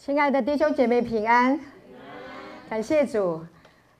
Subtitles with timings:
[0.00, 1.60] 亲爱的弟兄姐妹平安，
[2.70, 3.44] 感谢主，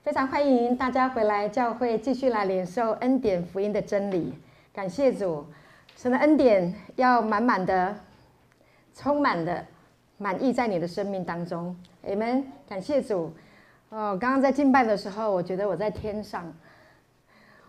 [0.02, 4.32] 非常欢迎大家回来教会继续来领受恩典福音的真理。
[4.72, 5.44] 感谢主，
[5.94, 7.94] 神的恩典要满满的、
[8.94, 9.62] 充满的
[10.16, 11.76] 满意在你的生命当中。
[12.08, 12.50] 阿门。
[12.66, 13.30] 感谢主。
[13.90, 16.50] 哦，刚刚在敬拜的时候，我觉得我在天上，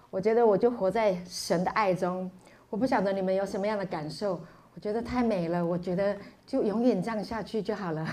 [0.10, 2.32] 我觉得我就活在神的爱中。
[2.70, 4.40] 我不晓得你们有什么样的感受。
[4.74, 6.16] 我觉得太美了，我觉得
[6.48, 8.08] 就永远这样下去就好了，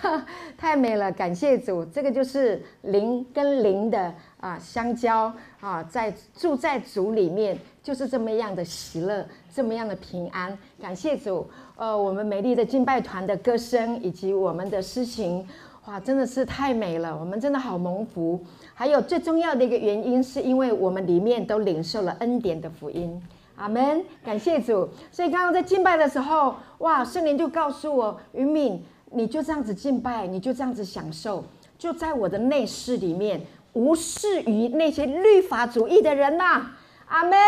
[0.58, 11.48] 太美了，感谢主，这个就是灵跟灵的啊相交啊，在住在主里面，就是这么样的喜乐，这么样的平安，感谢主。
[11.76, 15.44] 呃，我们美丽的敬拜团的歌声以及我们的诗情，
[15.86, 18.38] 哇，真的是太美了，我们真的好蒙福。
[18.74, 23.20] 还有最重要的一个原因，是因为我们里面都领受了恩典的福音。
[23.56, 24.88] 阿门，感谢主。
[25.10, 31.44] 所以刚刚在敬拜的时候，哇，圣灵就告诉我，云敏，你就这样子敬拜，你就这样子享受，
[31.78, 33.40] 就在我的内室里面，
[33.74, 36.70] 无视于那些律法主义的人呐、
[37.06, 37.38] 阿门，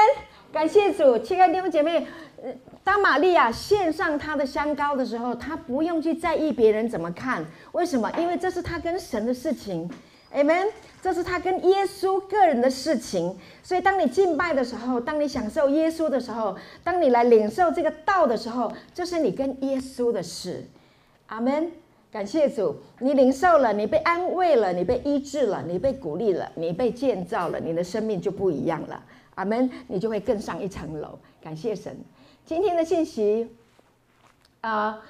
[0.53, 1.19] 感谢主。
[1.19, 2.07] 亲爱的弟兄姐妹，
[2.83, 8.11] 当玛利亚献上她的香膏的时候，她不用去在意别人怎么看，为什么？
[8.19, 9.91] 因为这是她跟神的事情。
[10.33, 10.67] 阿门，
[11.05, 20.65] 这是他跟耶稣个人的事情，所以当你敬拜的时候，当你享受耶稣的时候，当你来领受这个道的时候，这是你跟耶稣的事。
[21.27, 21.71] 阿门，
[22.11, 29.05] 感谢主，你领受了，你被安慰了，你被医治了，你被鼓励了，你被建造了，你的生命就不一样了。
[29.35, 31.19] 阿门，你就会更上一层楼。
[31.43, 31.95] 感谢神，
[32.47, 33.47] 今天的信息，
[34.63, 35.03] 啊、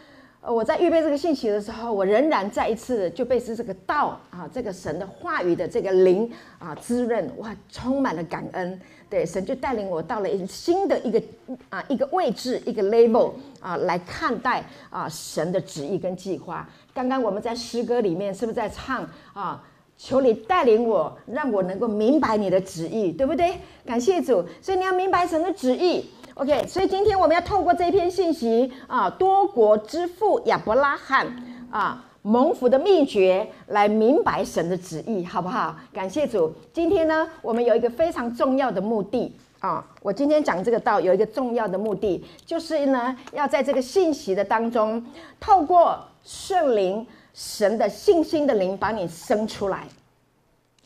[0.47, 8.78] 我在预备这个信息的时候，我仍然再一次就被是这个道啊，这个神的话语的这个灵啊滋润，哇，充满了感恩。
[9.09, 11.23] 对，神就带领我到了一新的一个
[11.70, 16.69] 啊一个位置，一个 label 啊来看待啊神的旨意跟计划。
[16.92, 19.62] 刚刚我们在诗歌里面是不是在唱啊？
[19.97, 23.55] 求你带领我，让我能够明白你的旨意，对不对？
[23.86, 24.45] 感谢主。
[24.61, 26.11] 所以你要明白神的旨意。
[26.34, 31.24] OK，所以今天我们要透过这篇信息啊，多国之父亚伯拉罕
[31.70, 35.77] 啊，蒙福的秘诀来明白神的旨意，好不好？
[35.92, 36.52] 感谢主。
[36.73, 45.06] 今天呢，我们有一个非常重要的目的啊，我今天讲这个道有一个重要的目的，就是呢，要在这个信息的当中，
[45.39, 49.86] 透过圣灵、神的信心的灵，把你生出来。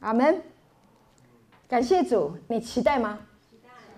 [0.00, 0.42] 阿门。
[1.66, 3.18] 感谢主，你期待吗？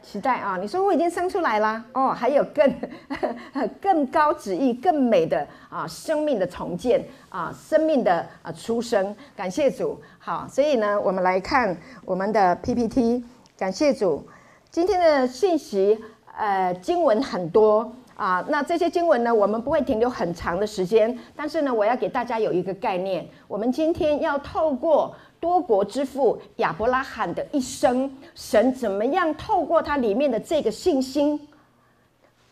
[0.03, 0.57] 期待啊！
[0.61, 2.75] 你说我已经生出来啦哦，还有更
[3.81, 9.15] 更高旨意、更美的啊生命的重建啊，生命的啊出生。
[9.37, 13.25] 感谢主，好，所以呢，我们来看我们的 PPT。
[13.57, 14.27] 感谢主，
[14.71, 16.03] 今天的信息
[16.37, 25.15] 呃经文很多啊，那这些经文呢，我们不会停留很长的时间，但是呢，我要给大家有一个概念，我们今天要透过。
[25.41, 31.49] 多国之父亚伯拉罕的一生，神怎么样透过他里面的这个信心，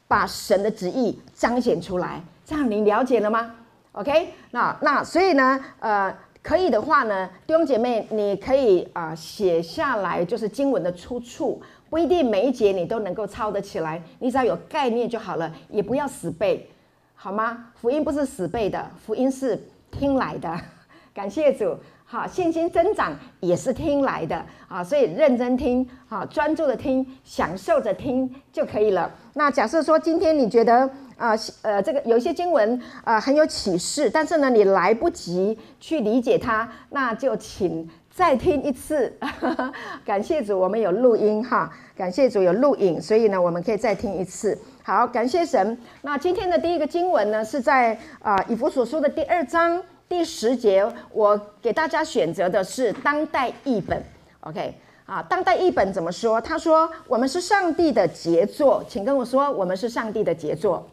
[0.06, 2.19] 把神的旨意彰显出来？
[2.47, 3.55] 这样你了解了吗
[3.93, 16.69] ？OK，那那所以呢，呃，可以的话呢，弟兄姐妹，你可以啊、呃、写下来，就是经文的出处，不一定每一节你都能够抄得起来，你只要有概念就好了，也不要死背，
[17.15, 17.66] 好吗？
[17.75, 19.60] 福音不是死背的，福音是
[19.91, 20.60] 听来的。
[21.15, 21.76] 感谢主。
[22.10, 29.12] 好，信心增长也是听来的啊，所以认真听，好，专注的听，享受着听就可以了。
[29.34, 30.88] 那假设说今天你觉得
[31.19, 37.87] 啊，呃，这个有一些经文啊很有启示，但是呢你来不及去理解它，那就请
[38.19, 39.17] 再听一次。
[40.05, 44.59] 感谢主，我们有录音哈，感谢主有录影，所以呢我们可以再听一次。
[44.83, 45.79] 好，感谢神。
[46.03, 49.81] 那今天的第一个经文呢是在啊以弗所书的第二章。
[50.09, 54.03] 第十节，我给大家选择的是当代译本
[54.41, 54.75] ，OK
[55.06, 55.23] 啊？
[55.23, 56.41] 当代译本怎么说？
[56.41, 60.89] 他说：“我们是上帝的杰作。”请跟我说：“我们是上帝的杰作。”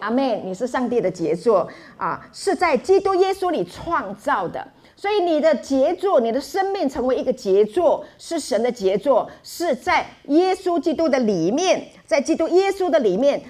[0.00, 1.66] 阿妹，你是上帝的杰作
[1.96, 2.20] 啊！
[2.30, 4.66] 是在基督耶稣里创造的，
[5.04, 13.42] 所以你的杰作，你的生命成为一个杰作，是神的杰作，是在耶稣基督的里面，在基督耶稣的里面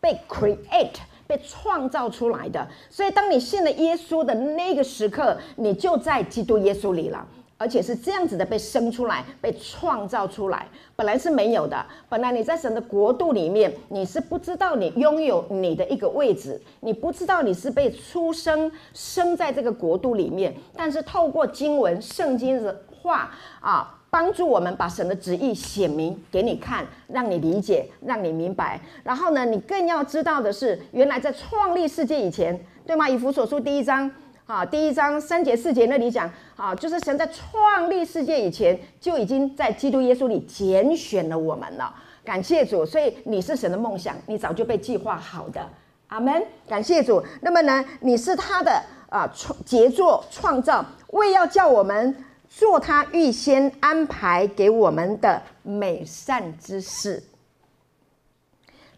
[0.00, 1.00] 被 create。
[1.26, 7.24] 被创造出来的，所以当你信了耶稣的那个时刻，你就在基督耶稣里了，
[7.60, 10.66] 而且是这样子的被生出来、被创造出来。
[10.96, 20.54] 本来是没有的，本来你在神的国度里面，你是不知道你拥有你的一个位置，你不知道你是被出生生在这个国度里面。
[20.74, 23.30] 但是透过经文、圣经的话
[23.60, 28.80] 啊，帮助我们把神的旨意显明给你看，让你理解，让你明白。
[29.04, 33.06] 然后呢，你更要知道的是，原来在创立世界以前，对吗？
[33.06, 34.10] 以弗所书第一章
[34.50, 41.94] 啊，第一章三节四节那里讲啊，就是神在创立世界以前就已经在基督耶稣里拣选了我们了。
[42.24, 45.64] 感谢主，所以你是神的梦想，你早就被计划好的。
[46.08, 46.42] 阿门。
[46.68, 47.22] 感谢主。
[47.40, 52.24] 那么呢，你是他的啊创杰作创造，为要叫我们。
[52.48, 57.22] 做他预先安排给我们的美善之事，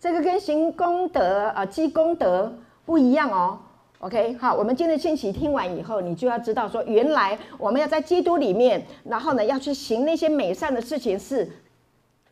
[0.01, 2.51] 这个跟行功德啊积功德
[2.87, 3.59] 不一样哦。
[4.03, 11.49] OK，好，我们今天的信息听完以后，你就要知道说，原来我们要在基督里面，然后呢，要去行那些美善的事情是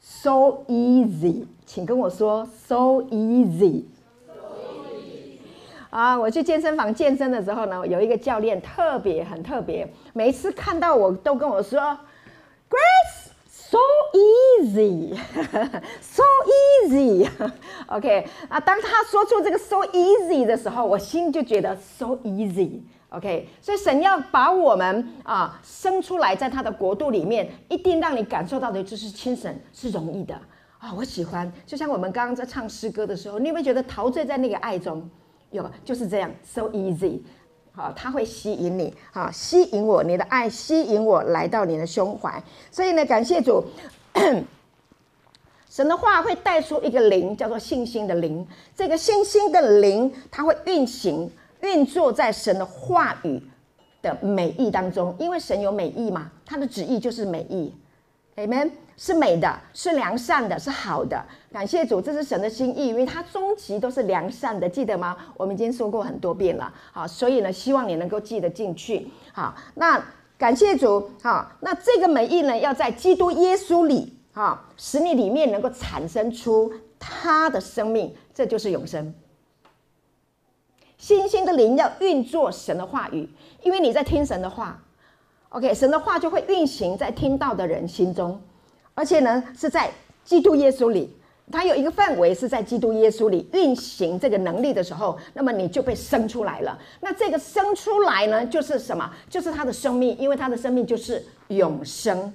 [0.01, 3.85] so easy，请跟我说 so easy。
[5.91, 11.81] 啊，我去健身房健身的时候呢，有一个教练特别很特别，每一次看到我都跟我说
[12.69, 13.20] ，Grace
[13.71, 13.79] so
[14.63, 16.23] easy，so
[16.89, 30.35] easy，OK， 啊，当他说出这个 so easy 的时候，我心就觉得 so easy，OK，所以神要把我们啊生出来，在他的国度里面，一定让你感受到的就是亲神是容易的。
[30.79, 35.09] 啊，我喜欢，就像我们刚刚在唱诗歌的时候，你有没有觉得陶醉在那个爱中？
[35.53, 37.21] 有，就是这样，so easy，
[37.73, 42.43] 好，它会吸引你，好，吸引我，你的爱吸引我来到你的胸怀。
[42.71, 43.65] 所以呢，感谢主，
[45.71, 48.47] 神的话会带出一个灵，叫做信心的灵。
[48.75, 51.31] 这个信心的灵，它会运行、
[51.61, 53.41] 运作在神的话语
[54.03, 57.73] 的美意当中，因为神有美意嘛，他的旨意就是美意
[58.37, 58.71] ，Amen。
[58.97, 61.25] 是美的，是良善的，是好的。
[61.51, 65.17] 感谢主，这是神的心意，因为他终极都是良善的，记得吗？
[65.39, 66.71] 我们已经说过很多遍了。
[66.93, 69.09] 好，所以呢，希望你能够记得进去。
[69.33, 70.05] 好，那
[70.37, 71.11] 感谢主。
[71.23, 79.15] 好，那这个美意呢，要在基督耶稣里，哈，使你里面能够产生出他的生命，这就是永生。
[80.99, 83.27] 信心的灵要运作神的话语，
[83.63, 84.79] 因为你在听神的话。
[85.51, 88.41] OK，神的话就会运行在听到的人心中。
[88.95, 89.91] 而且呢，是在
[90.25, 91.13] 基督耶稣里，
[91.51, 96.79] 它有一个范围是在基督耶稣里运行这个能力的时候，那么你就被生出来了。
[97.01, 99.11] 那这个生出来呢，就是什么？
[99.29, 102.33] 就是他的生命，因为他的生命就是永生，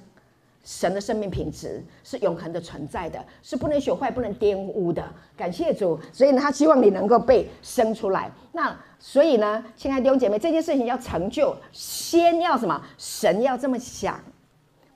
[0.66, 5.02] 神的生命品质是永恒的存在的，是不能朽坏、不能玷污的。
[5.36, 8.28] 感谢主，所以呢，他希望你能够被生出来。
[8.50, 12.82] 那所以呢，亲爱的弟兄姐妹，这件事情要成就，先要什么？
[12.98, 14.20] 神要这么想，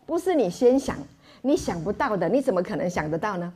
[0.04, 0.96] 不是你先想。
[1.42, 3.52] 你想不到的，你怎么可能想得到呢？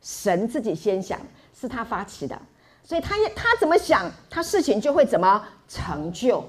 [0.00, 1.18] 神自己先想，
[1.54, 2.36] 是他发起的，
[2.82, 6.44] 所以他也他怎么想，他事情就会怎么成就。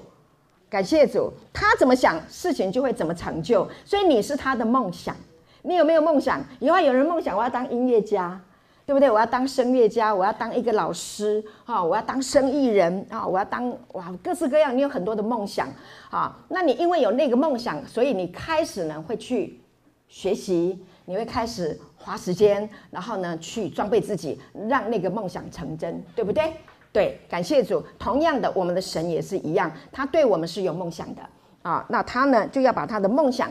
[0.74, 3.64] 感谢主，他怎么想，事情就会怎么成就。
[3.84, 5.14] 所以你是他的梦想，
[5.62, 6.42] 你有没有梦想？
[6.58, 8.40] 以后有人梦想我要当音乐家，
[8.84, 9.08] 对不对？
[9.08, 15.68] 我要当声乐家，我要当一个老师啊，我要当生意人啊，我要当哇，各式各样，你有很多的梦想
[16.10, 16.36] 啊。
[16.48, 19.60] 那你因为有那个梦想，所以你开始呢会去。
[20.06, 24.38] 学习，你会开始花时间，然后呢，去装备自己，
[24.68, 26.52] 让那个梦想成真，对不对？
[26.94, 27.84] 对，感谢主。
[27.98, 31.22] 同样的，我们的神也是一样，他对我们是有梦想的
[31.62, 31.84] 啊。
[31.88, 33.50] 那他呢，就要把他的梦想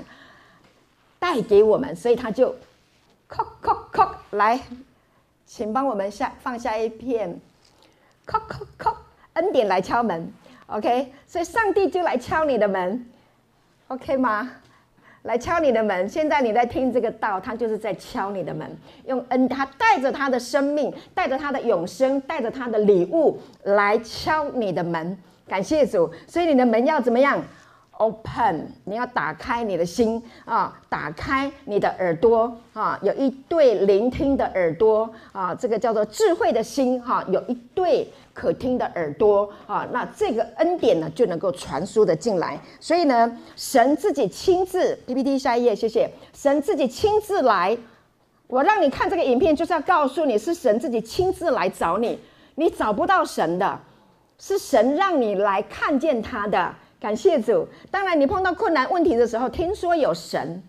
[1.19, 2.55] 带给我们，所以他就，
[3.29, 4.57] 叩叩叩，来，
[5.45, 7.37] 请帮我们下放下一片，
[8.25, 8.95] 叩叩叩，
[9.33, 10.31] 恩典来敲门
[10.67, 11.11] ，OK。
[11.27, 13.05] 所以上帝就来敲你的门
[13.89, 14.49] ，OK 吗？
[15.23, 18.69] 来敲你的门，现在你在听这个道，他就是在敲你的门，
[19.05, 25.17] 用恩，他带着他的生命，带着他的永生，带着他的礼物来敲你的门。
[25.47, 27.41] 感谢主，所以你的门要怎么样
[27.97, 42.59] ？Open，你要打开你的心啊，打开你的耳朵啊，有一对聆听的耳朵啊，这个叫做智慧的心哈、有一对可听的耳朵啊，那这个恩典呢就能够传输的进来。
[42.79, 46.09] 所以呢，神自己亲自 PPT 下一页，谢谢。
[46.33, 47.77] 神自己亲自来，
[48.47, 52.19] 我让你看这个影片，就是要告诉你是神自己亲自来找你，
[52.55, 53.79] 你找不到神的，
[54.39, 56.75] 是神让你来看见他的。
[56.99, 57.67] 感谢主。
[57.91, 60.63] 当然，你碰到困难问题的时候，听说有神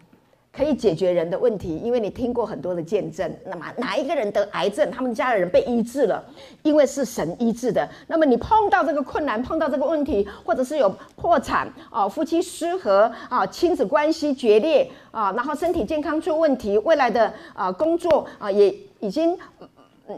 [0.57, 3.29] 可以解决人的问题，因为你听过很多的见证。
[3.47, 6.23] 那么，哪一个人得癌症，他们家的人被医治了，
[6.63, 7.89] 因为是神医治的。
[8.07, 19.37] 那么，你碰到这个困难，碰到这个问题，或者是有破产啊，夫妻失和啊，亲子关系决裂啊，然后身体健康出问题，未来的啊工作啊也已经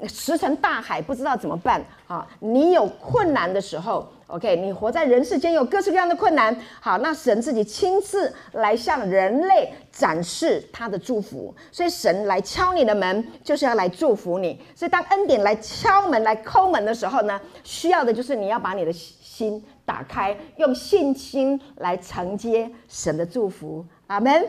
[0.08, 2.26] 石沉大海，不知道怎么办啊！
[2.40, 14.60] 你有困难的时候，OK，你活在人世间有各式各样的困难，好，那神自己亲自来向人类展示他的祝福，所以神来敲你的门，就是要来祝福你。
[14.74, 23.86] 所以当恩典来敲门、来叩门的时候呢，需要的就是你要把你的心打开，用信心来承接神的祝福。
[24.08, 24.44] 阿门。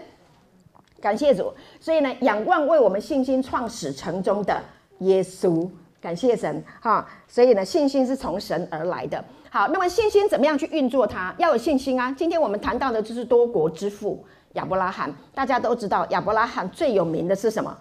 [1.00, 1.54] 感谢主。
[1.80, 4.60] 所以呢，仰望为我们信心创始成终的。
[5.00, 5.70] 耶稣，
[6.02, 9.24] 感谢神哈，所以呢，信心是从神而来的。
[9.50, 11.34] 好，那么信心怎么样去运作它？
[11.38, 12.14] 要有信心啊！
[12.18, 14.24] 今天我们谈到的就是多国之父
[14.54, 17.76] 亚伯拉罕，大家都知道亚伯拉罕最有名的是什么？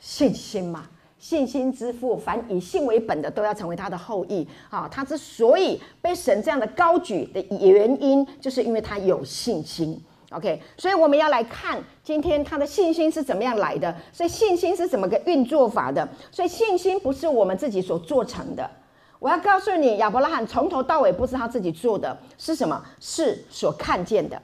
[0.00, 0.84] 信心嘛，
[1.18, 4.86] 信心之父，凡以信为本的都要成为他的后裔啊！
[4.90, 10.00] 他之所以被神这样的高举的原因，就是因为他有信心。
[10.30, 13.94] OK，所以我们要来看今天他的信心是怎么样来的。
[14.12, 16.06] 所以信心是怎么个运作法的？
[16.30, 18.70] 所以信心不是我们自己所做成的。
[19.18, 22.84] 我要告诉你，亚伯拉罕从头到尾不是他自己做的，是什么？
[23.00, 24.40] 是所看见的，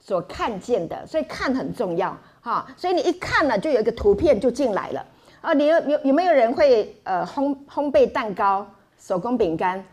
[0.00, 1.06] 所看见的。
[1.06, 2.66] 所以看很重要哈。
[2.74, 5.06] 所以你一看呢，就有一个图片就进来了
[5.42, 5.52] 啊。
[5.52, 8.66] 你有有有没有人会呃烘烘焙蛋糕、
[8.98, 9.84] 手工饼干？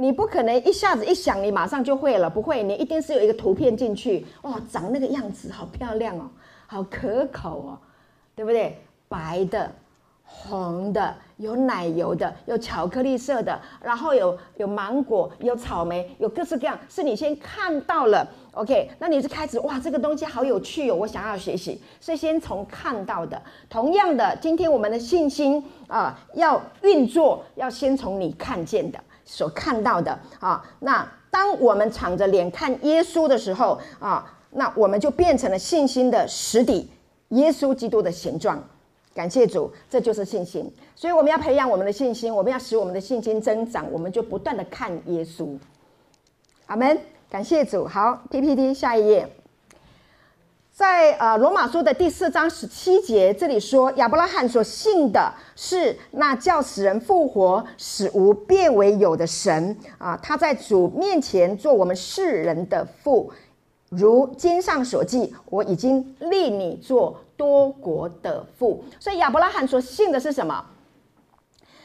[0.00, 6.22] 你不可能一下子一想，你马上就会了，不会，你一定是有一个图片进去，哇，长那个样子，好漂亮哦，
[6.66, 7.78] 好可口哦，
[8.34, 8.82] 对不对？
[9.10, 9.70] 白的、
[10.24, 23.38] 红的，有奶油的，有巧克力色的，然后有有芒果，有草莓，有各式各样，是你先看到了，OK，那你就开始哇，这个东西好有趣哦，我想要学习，所以先从看到的。
[23.68, 28.98] 同样的，今天我们的信心啊，要运作，要先从你看见的。
[29.30, 36.90] 所看到的啊，那当我们敞着脸看耶稣的时候啊，那我们就变成了信心的实底，
[37.28, 38.60] 耶稣基督的形状。
[39.14, 40.68] 感谢主，这就是信心。
[40.96, 45.56] 所以我们要培养我们的信心，我们要使我们的信心增长，我们就不断的看耶稣。
[46.66, 46.98] 阿门。
[47.30, 47.86] 感谢主。
[47.86, 49.28] 好，PPT 下一页。
[50.80, 63.30] 在呃罗马书的第四章十七节，这里说亚伯拉罕所信的是那叫死人复活、使无变为有的神啊，他在主面前做我们世人的父，
[63.90, 68.82] 如经上所记，我已经立你做多国的父。
[68.98, 70.64] 所以亚伯拉罕所信的是什么？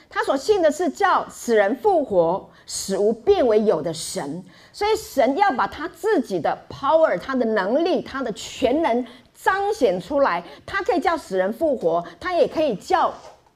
[0.07, 4.45] 他所信的是叫死人复活、使无变为有的神。
[4.75, 10.43] 所以神要把他自己的 power、他的能力、他的全能彰显出来。
[10.65, 13.13] 他可以叫死人复活，他也可以叫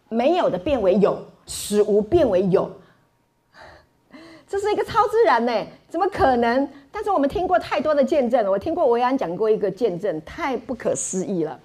[0.07, 2.71] 没有的变为有，使无变为有。
[4.47, 5.51] 这是一个超自然呢？
[5.89, 6.65] 怎么可能？
[6.89, 11.59] 但是我们听过太多的见证，我听过维安讲过一个见证，太不可思议了。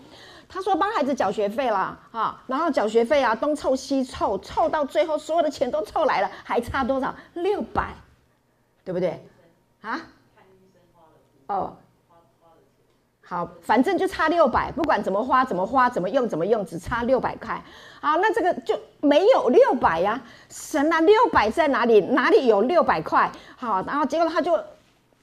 [0.49, 7.15] 他说帮孩子缴学费啦，啊，然后缴学费啊，东凑西凑，凑到最后所有的钱都凑来了，还差多少？
[7.35, 7.95] 六百，
[8.85, 9.25] 对不对？
[9.85, 10.01] 啊，
[11.49, 11.77] 哦，
[13.21, 17.63] 好，反正就差六百，不管怎么花，怎么花，怎么用，怎么用，只差六百块。
[18.01, 20.19] 好，那这个就没有六百呀？
[20.49, 22.01] 神啊，六百在哪里？
[22.01, 23.31] 哪里有六百块？
[23.57, 24.59] 好，然后结果他就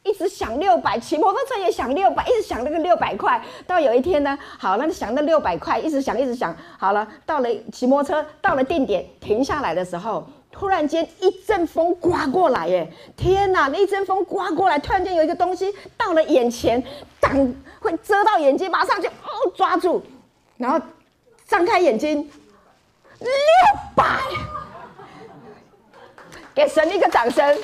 [0.03, 3.43] 一直想六百，骑摩托车也想六百，一直想那个六百块。
[3.65, 10.23] 到有一天呢，好，那就想那六百块，一直想，一直想，好了，到了骑摩托车到了定点停下来的时候。
[10.51, 12.91] 突然间一阵风刮过来，耶！
[13.15, 16.83] 天哪，那一阵风刮过来，突然间有一个东西到了眼前，
[17.19, 17.31] 挡
[17.79, 20.03] 会遮到眼睛，马上就哦抓住，
[20.57, 20.79] 然后
[21.47, 22.29] 张开眼睛，
[23.19, 23.29] 六
[23.95, 24.19] 百，
[26.53, 27.57] 给神一个掌声，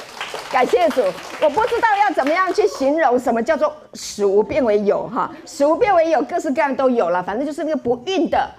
[0.50, 1.03] 感谢主！
[1.41, 8.50] 我不知道要怎么样去形容什么叫做使无变为有哈，使无变为有，各式各样都有了，反正就是那个不孕的，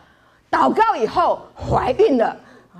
[0.50, 2.37] 祷告以后怀孕了。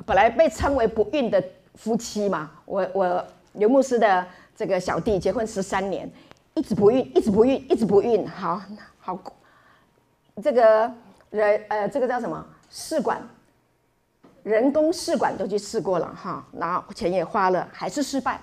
[0.07, 1.43] 本来被称为不孕的
[1.75, 6.11] 夫妻嘛，我我刘牧师的这个小弟结婚十三年，
[6.55, 8.61] 一直不孕，一直不孕，一直不孕，好
[8.99, 9.19] 好，
[10.43, 10.93] 这个
[11.31, 13.21] 人呃，这个叫什么试管，
[14.43, 18.41] 人工试管都去试过了哈，然后钱也花了，还是失败，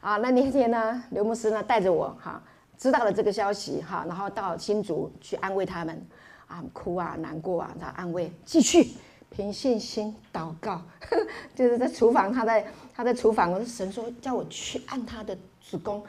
[0.00, 2.42] 啊，那那天呢，刘牧师呢带着我哈，
[2.76, 6.06] 知道了这个消息哈，然后到新竹去安慰他们，
[6.46, 8.94] 啊，哭啊，难过啊，然后安慰，继续。
[9.34, 10.80] 凭信心祷告，
[11.56, 12.64] 就是在厨房，他在
[12.94, 16.04] 他在厨房，我说神说叫我去按他的子宫，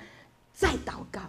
[0.54, 1.22] 再祷告，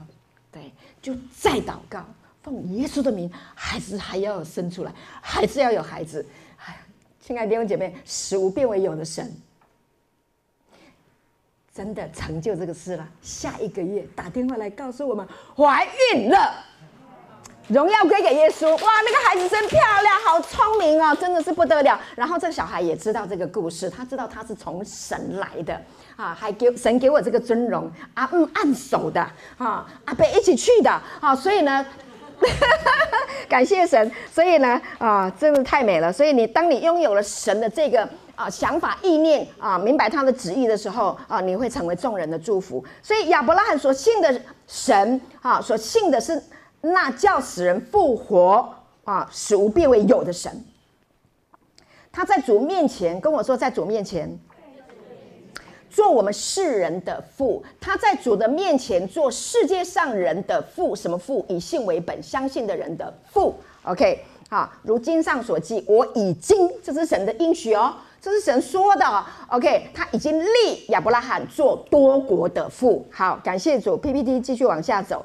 [0.53, 2.05] 对，就再祷告，
[2.43, 6.25] 奉耶稣的名，孩子还要生出来，还是要有孩子。
[6.67, 6.79] 哎，
[7.19, 9.35] 亲爱的弟兄姐妹，使无变为有的神，
[11.73, 13.09] 真的成就这个事了。
[13.23, 15.27] 下一个月打电话来告诉我们
[15.57, 16.63] 怀孕了，
[17.69, 18.71] 荣耀归给耶稣。
[18.71, 21.99] 哇，那个孩子真漂亮，好聪明哦，真的是不得了。
[22.15, 25.81] 然后这个小孩也知道这个故事，他知道他是从神来的
[26.17, 29.21] 啊，还给神给我这个尊荣啊，嗯，按手的
[29.59, 31.85] 啊，阿贝一起去的啊，所以呢。
[33.49, 36.13] 感谢神，所以呢，啊，真的太美了。
[36.13, 42.85] 所以你当你拥有了神的这个啊想法意念啊，明白他的旨意的时候啊，你会成为众人的祝福。
[43.03, 46.43] 所以亚伯拉罕所信的神啊，所信的是
[46.93, 48.75] 那叫死人复活
[49.05, 50.65] 啊，使无变为有的神。
[52.13, 54.39] 他在主面前跟我说，在主面前。
[55.89, 60.95] 做我们世人的父，他在主的面前做世界上人的父。
[60.95, 61.43] 什么父？
[61.49, 63.55] 以信为本，相信的人的父。
[63.83, 69.25] OK，好，如经上所记，我已经，这是神的应许哦，这是神说的哦。
[69.49, 73.07] OK，他已经立亚伯拉罕做多国的父。
[73.11, 73.97] 好，感谢主。
[73.97, 75.25] PPT 继续往下走。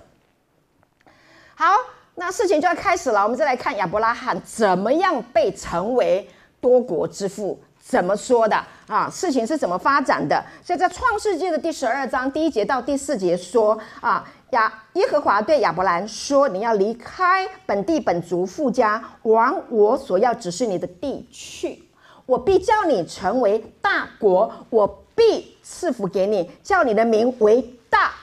[1.63, 1.75] 好，
[2.15, 3.22] 那事情就要开始了。
[3.22, 6.27] 我们再来看亚伯拉罕怎么样被成为
[6.60, 7.62] 多国之父。
[7.80, 9.08] 怎么说的啊？
[9.12, 10.44] 事情是怎么发展的？
[10.65, 21.84] 所以在创世纪的第十二章第一节到第四节说啊，亚耶和华对亚伯兰说：“你要离开本地本族父家，往我所要指示你的地去。
[22.25, 28.13] 我必叫你成为大国，我必赐福给你，叫你的名为大。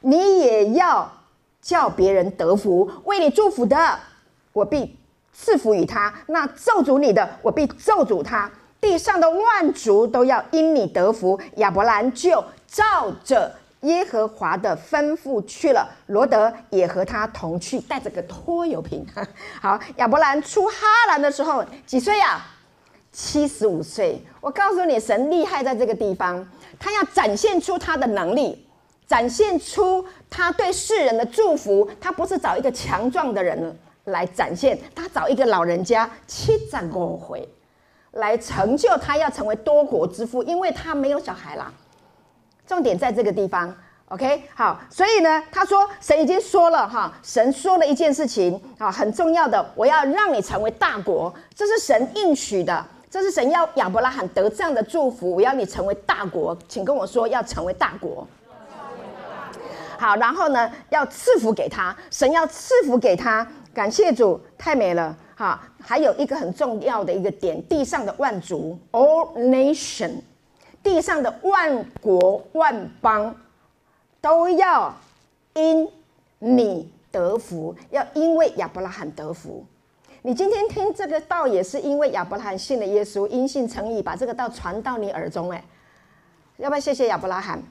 [0.00, 1.10] 你也要
[1.68, 3.98] 叫别人得福，为你祝福的，
[4.54, 4.98] 我必
[5.34, 15.86] 赐福于他；那咒诅你的，我必咒诅他。”地上的万族都要因你得福，亚伯兰就照着耶和华的吩咐去了。
[16.06, 19.06] 罗德也和他同去，带着个拖油瓶。
[19.60, 20.72] 好，亚伯兰出哈
[21.08, 22.40] 兰的时候几岁呀？
[23.12, 24.24] 七十五岁。
[24.40, 26.48] 我告诉你，神厉害在这个地方，
[26.78, 28.64] 他要展现出他的能力，
[29.08, 31.90] 展现出他对世人的祝福。
[32.00, 37.48] 他不是找一个强壮的人来展现，他找一个老人家七十五岁。
[38.12, 41.70] 来成就他要成为多国之父，因为他没有小孩啦。
[42.66, 43.72] 重点在这个地方
[44.08, 44.42] ，OK？
[44.54, 58.26] 好，所以呢，他说神已经说了哈，神说了一件事情啊，很重要的，我要让你成为大国，这是神应许的，这是神要亚伯拉罕得这样的祝福，我要你成为大国，请跟我说要成为大国。
[59.98, 65.14] 好，然后呢，要赐福给他，神要赐福给他，感谢主，太美了。
[65.36, 70.12] 哈，还有一个很重要的一个点，地上的万族 （all nation），
[70.82, 73.34] 地上的万国万邦，
[74.20, 74.92] 都要
[75.54, 75.88] 因
[76.38, 79.64] 你得福，要因为亚伯拉罕得福。
[80.22, 85.50] 你今天听这个道，也是因为亚伯拉罕信了耶稣，因信称义，把这个道传到你耳中。
[85.50, 85.64] 哎，
[86.56, 87.62] 要不要谢谢亚伯拉罕？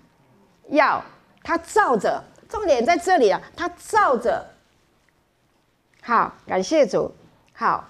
[0.70, 1.04] 要，
[1.48, 4.46] 他照着，重点在这里啊，他照着。
[6.02, 7.10] 好，感谢主。
[7.54, 7.88] 好，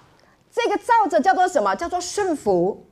[0.48, 1.74] 这个照着叫做什么？
[1.74, 2.86] 叫做顺服。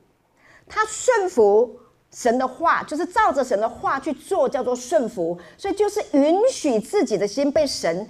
[0.67, 1.79] 他顺服
[2.11, 5.39] 神的话，就是照着神的话去做，叫做顺服。
[5.57, 8.05] 所以就是允许自己的心被神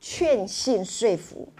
[0.00, 1.52] 劝信说服，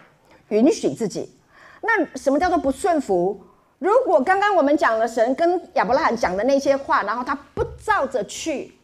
[0.48, 1.32] 允许自己。
[1.80, 3.40] 那什么叫做不顺服？
[3.78, 8.76] 如果刚刚我们讲了神跟亚伯拉罕讲的那些话，然后他不照着去，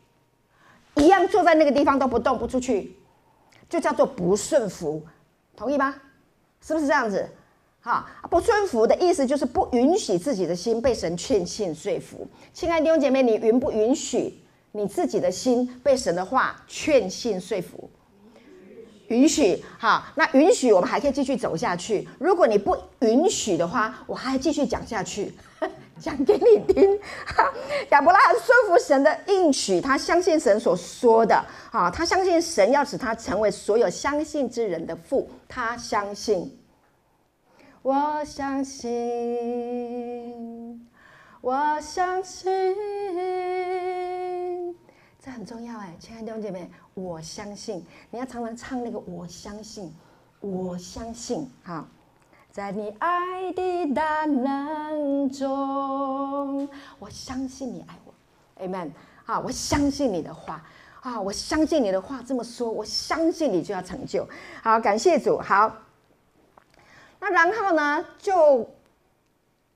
[0.97, 2.97] 一样坐在那个地方都不动不出去，
[3.69, 5.03] 就叫做不顺服。
[5.57, 5.95] 同意吗？
[6.61, 7.29] 是不是这样子？
[7.81, 12.27] 哈，不顺服的意思就是不允许自己的心被神劝信说服。
[12.53, 14.41] 亲爱的弟兄姐妹，你允不允许
[14.73, 17.89] 你自己的心被神的话劝信说服？
[19.09, 19.63] 允许。
[19.79, 22.09] 哈，那允许我们还可以继续走下去。
[22.19, 25.33] 如果你不允许的话，我还继续讲下去，
[25.99, 26.99] 讲给你听。
[27.27, 27.53] 哈，
[27.91, 31.35] 亚伯拉罕顺服神的应许，他相信神所说的。
[31.73, 35.29] 啊，他相信神要使他成为所有相信之人的父。
[35.49, 36.59] 他相信。
[37.83, 38.91] 我相信，
[41.41, 42.51] 我相信，
[45.25, 49.95] 这很重要哎，亲爱的弟兄姐妹，我相信，你要常常唱那个“我相信，
[50.41, 51.87] 我相信”哈，
[52.57, 56.67] 在你爱的大能中，
[56.99, 58.93] 我相信你爱我，Amen
[59.27, 60.65] 啊，我相信你的话
[61.03, 64.27] 啊，我相信你的话这么说，我相信你就要成就，
[64.63, 65.71] 好，感谢主，好。
[67.21, 68.03] 那然后呢？
[68.17, 68.67] 就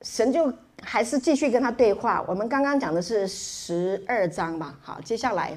[0.01, 2.25] 神就还是继续跟他对话。
[2.27, 5.55] 我们刚刚讲的是十二章嘛，好，接下来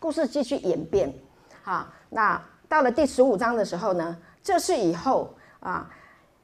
[0.00, 1.14] 故事继续演变。
[1.62, 5.32] 好，那到了第十五章的时候呢，这是以后
[5.66, 5.90] 啊，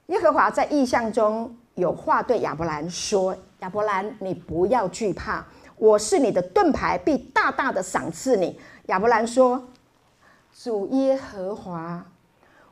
[0.06, 9.68] 耶和华在异象中有话对亚伯兰说：“亚伯兰，你不要惧怕，我是你的盾牌，必大大的赏赐你。”亚伯兰说
[10.52, 12.04] ：“主耶和华。”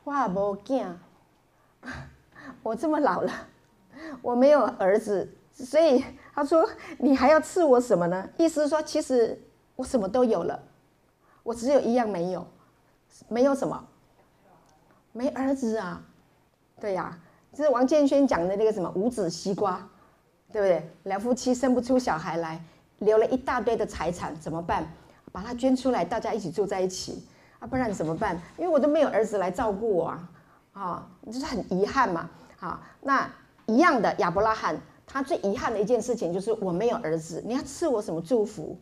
[0.03, 0.87] 哇，无囝，
[2.63, 3.31] 我这么老了，
[4.21, 8.27] 我没有儿子，所以他说你还要赐我什么呢？
[8.37, 9.41] 意思是说，其实
[9.77, 10.61] 我什么都有了，
[11.43, 12.45] 我只有一样没有，
[13.29, 13.87] 没有什么，
[15.13, 16.03] 没儿子啊。
[16.81, 17.17] 对呀、啊，
[17.55, 19.87] 这是王建煊讲的那个什么无子西瓜，
[20.51, 20.89] 对不对？
[21.03, 22.59] 两夫妻生不出小孩来，
[22.99, 24.91] 留了一大堆的财产，怎么办？
[25.31, 27.23] 把它捐出来，大家一起住在一起。
[27.59, 28.35] 啊，不然怎么办？
[28.57, 30.29] 因为我都没有儿子来照顾我啊，
[30.73, 32.27] 啊，就是很遗憾嘛。
[32.57, 33.29] 好，那
[33.67, 38.75] 一样的亚伯拉罕，他最遗憾的一件事情就是我没有儿子，你要赐我什么祝福？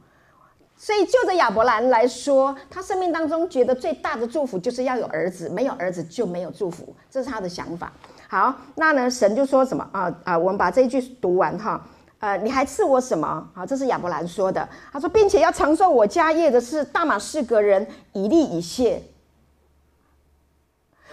[0.82, 7.92] 所以就着亚伯兰来说，他生命当中觉得最大的祝福就是要有儿子，没有儿子就没有祝福，这是他的想法。
[8.30, 10.38] 好，那呢，神就说什么啊啊？
[10.38, 11.86] 我们把这一句读完哈。
[12.20, 13.46] 呃，你还赐我什么？
[13.54, 14.68] 好，这是亚伯兰说的。
[14.94, 19.04] 他说，并且要承受我家业的是大马士革人以利以谢。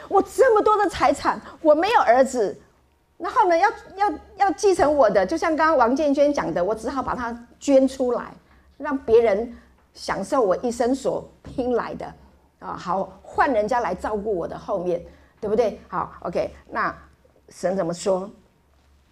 [0.08, 2.56] 我这么多的财产，我没有儿子，
[3.18, 8.32] 然后呢，要要要继承我的，就像刚刚王建娟讲的，我只好把它捐出来，
[8.76, 9.56] 让别人
[9.94, 12.06] 享受我一生所拼来的
[12.58, 15.02] 啊，好换人家来照顾我的后面，
[15.40, 15.80] 对不对？
[15.88, 16.94] 好，OK，那
[17.48, 18.30] 神怎么说？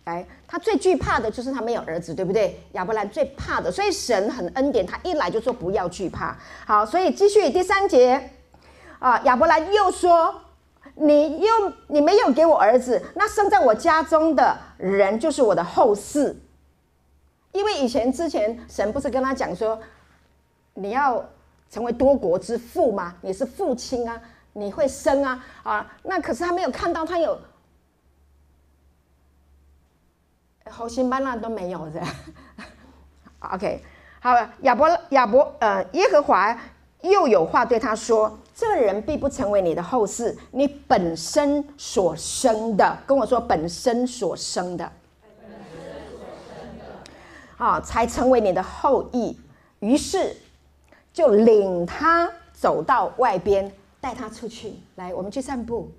[0.04, 2.60] 来，他最惧怕的就是他没有儿子，对不对？
[2.72, 6.36] 亚伯兰最怕的，所以神很恩典，他一来就说不要惧怕。
[6.66, 8.30] 好，所以继续第三节
[8.98, 10.42] 啊，亚伯兰又说
[10.96, 11.48] ：“你又
[11.88, 16.34] 你没有给我儿子，那生在我家中的人就是我的后嗣。
[17.54, 19.80] 因为以前之前神不是跟他讲说，
[20.74, 21.24] 你要
[21.70, 23.14] 成为多国之父吗？
[23.22, 24.20] 你是父亲啊，
[24.52, 27.38] 你会生啊啊，那可是他没有看到他有。”
[30.68, 32.02] 后星班纳都没有的，
[33.52, 33.80] OK，
[34.18, 36.58] 好，亚伯亚伯呃，耶和华
[37.02, 44.90] 又有话对他说：“这人必不成为你的后嗣，你本身所生的，跟我说本身所生的，
[47.64, 49.38] 啊，才成为你的后裔。”
[49.80, 50.36] 于是
[51.12, 55.90] 就领他走到外边，带他出去，来，我们去散步，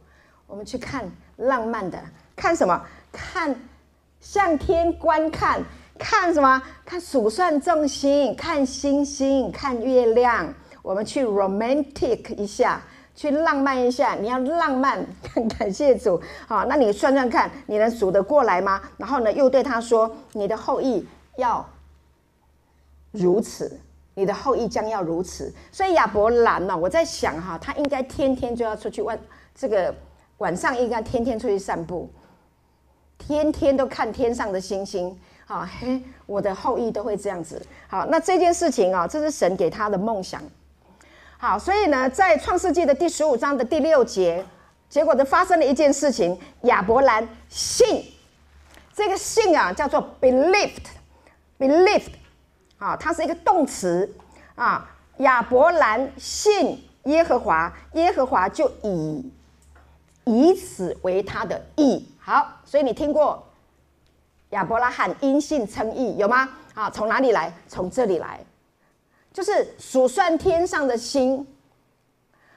[0.47, 1.99] 我们去看浪漫的，
[2.35, 2.81] 看什么？
[3.11, 3.55] 看。
[4.21, 5.61] 向天观看，
[5.99, 6.59] 看什么？
[6.83, 10.51] 看数算众星，看星星，看月亮。
[10.81, 12.81] 我们去 romantic 一下，
[13.13, 14.15] 去浪漫一下。
[14.15, 15.05] 你要浪漫，
[15.59, 16.19] 感谢主。
[16.47, 18.81] 好，那你算算看，你能数得过来吗？
[18.97, 21.05] 然后呢，又对他说：“你的后裔
[21.37, 21.67] 要
[23.11, 23.79] 如此，
[24.13, 29.19] 你的后裔将要如此。”所以亚伯兰呢，我在想哈，他应该天天就要出去晚，
[29.53, 29.93] 这个
[30.37, 32.09] 晚上应该天天出去散步。
[33.17, 35.17] 天天都看天上的星星，
[35.47, 37.65] 啊嘿，我的后裔都会这样子。
[37.87, 40.43] 好，那这件事情啊，这是神给他的梦想。
[41.37, 44.45] 好，所以呢，在创世纪的第十五章的第六节，
[44.89, 48.03] 结果就发生了一件事情：亚伯兰信，
[48.93, 50.83] 这个信啊叫做 believed
[51.67, 52.11] believed，
[52.77, 54.13] 啊，它是一个动词
[54.55, 54.91] 啊。
[55.19, 59.31] 亚伯兰信耶和华，耶和华就以
[60.25, 62.05] 以此为他的义。
[62.19, 63.47] 好，所以你听过
[64.49, 66.49] 亚伯拉罕因信称义有吗？
[66.73, 67.53] 啊，从哪里来？
[67.69, 68.45] 从这里来，
[69.31, 71.47] 就是数算天上的星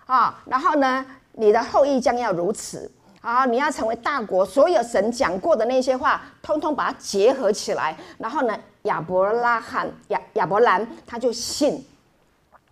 [0.07, 0.43] 啊。
[0.47, 4.45] 然后呢，你的后裔将要如此啊，你要成为大国。
[4.45, 7.97] 所有神讲过的那些话，通通把它结合起来。
[8.19, 11.85] 然后呢，亚伯拉罕亚亚伯兰他就信，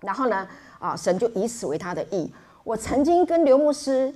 [0.00, 2.32] 然后呢，啊，神就以此为他的意。
[2.64, 4.14] 我曾经跟刘牧师。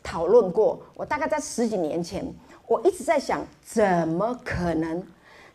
[0.00, 2.24] 讨论过，我大概在十几年前，
[2.66, 5.06] 我一直在想，怎么可能？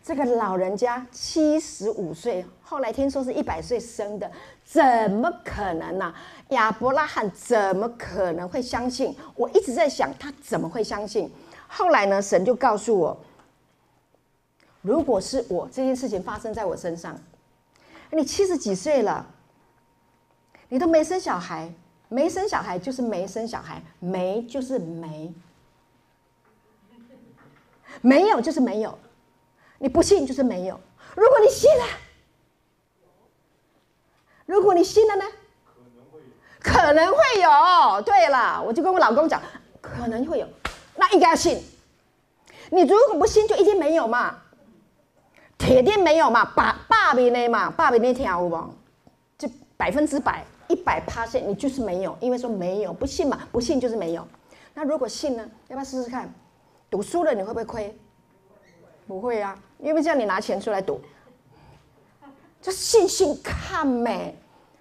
[0.03, 4.29] 这个老人家七十五岁，后来听说是一百岁生的，
[4.63, 6.13] 怎么可能呢？
[6.49, 9.15] 亚伯拉罕怎么可能会相信？
[9.36, 11.32] 我一直在想，他怎么会相信？
[11.67, 13.17] 后来呢，神就告诉我，
[14.82, 17.19] 如果是我这件事情发生在我身上，
[18.12, 19.26] 你七十几岁了，
[20.69, 21.71] 你都没生小孩。
[22.10, 25.34] 没生小孩就是没生小孩，没就是没，
[28.02, 28.95] 没有就是没有，
[29.80, 30.80] 你不信就是没有。
[31.15, 31.86] 如果你信了，
[34.45, 35.25] 如果你信了呢？
[35.71, 36.29] 可能会有。
[36.60, 39.41] 可能会有对了，我就跟我老公讲，
[39.82, 40.47] 可能会有，
[40.95, 41.62] 那应该要信。
[42.69, 44.39] 你如果不信，就一定没有嘛，
[45.58, 48.73] 铁定没有嘛，百百倍的嘛，百倍那条网，
[49.38, 50.43] 就百分之百。
[50.69, 54.25] 一百趴线，你就是没有，因为说没有，不信嘛，不信就是没有。
[54.73, 55.47] 那如果信呢？
[55.67, 56.34] 要不要试试看？
[56.89, 57.95] 赌输了你会不会亏？
[59.06, 60.99] 不会啊，因为叫你拿钱出来赌，
[62.63, 64.36] 就信信看呗，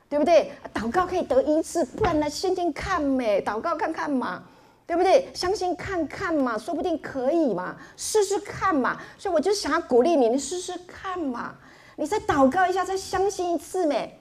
[0.09, 0.51] 对不对？
[0.73, 4.45] 祷告可以得医治，不然呢，信心看呗，祷告看看嘛。
[4.85, 5.29] 对不对？
[5.33, 9.01] 相信看看嘛，说不定可以嘛，试试看嘛。
[9.16, 11.55] 所以我就想要鼓励你，你试试看嘛。
[11.97, 14.18] 你再祷告一下，再相信一次没？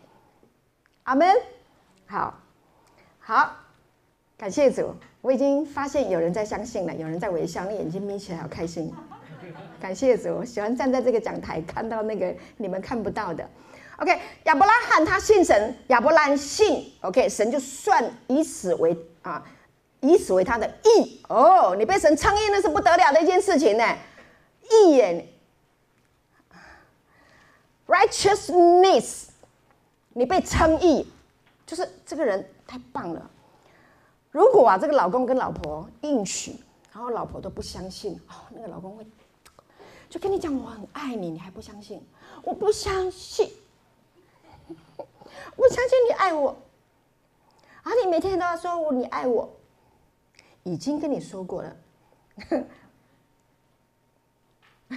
[1.04, 1.28] 阿门。
[2.06, 2.40] 好，
[3.20, 3.56] 好，
[4.38, 4.96] 感谢主。
[5.20, 8.94] 我已经发现有人在相信了，有人在微笑，那眼睛眯起来，好开心。
[9.82, 13.46] 感谢主，喜欢站在这个讲台，看到那个你们看不到的。
[13.98, 19.44] OK，亚伯拉罕他信神，亚伯兰信，OK，神就算以此为啊。
[20.04, 23.86] 以此为他的义哦，你被神称义那是不得了的一件事情呢，
[24.72, 25.28] 义眼
[27.86, 29.28] ，righteousness，
[30.14, 31.08] 你被称义，
[31.68, 33.30] 就是这个人太棒了。
[34.32, 36.56] 如果啊，这个老公跟老婆应许，
[36.92, 39.06] 然后老婆都不相信哦，那个老公会
[40.12, 42.06] 就跟你讲我很爱你，你还不相信？
[42.44, 43.50] 我不相信，
[45.56, 46.50] 我相信你爱我，
[47.84, 49.50] 啊，你每天都要说我你爱我。
[50.64, 51.76] 已经跟你说过了，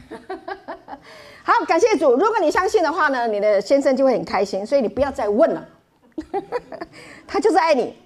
[1.42, 2.16] 好，感谢主。
[2.16, 5.68] 如果你相信的话呢，你的先生就会很开心，所以你不要再问了。
[7.26, 7.96] 他就是爱你。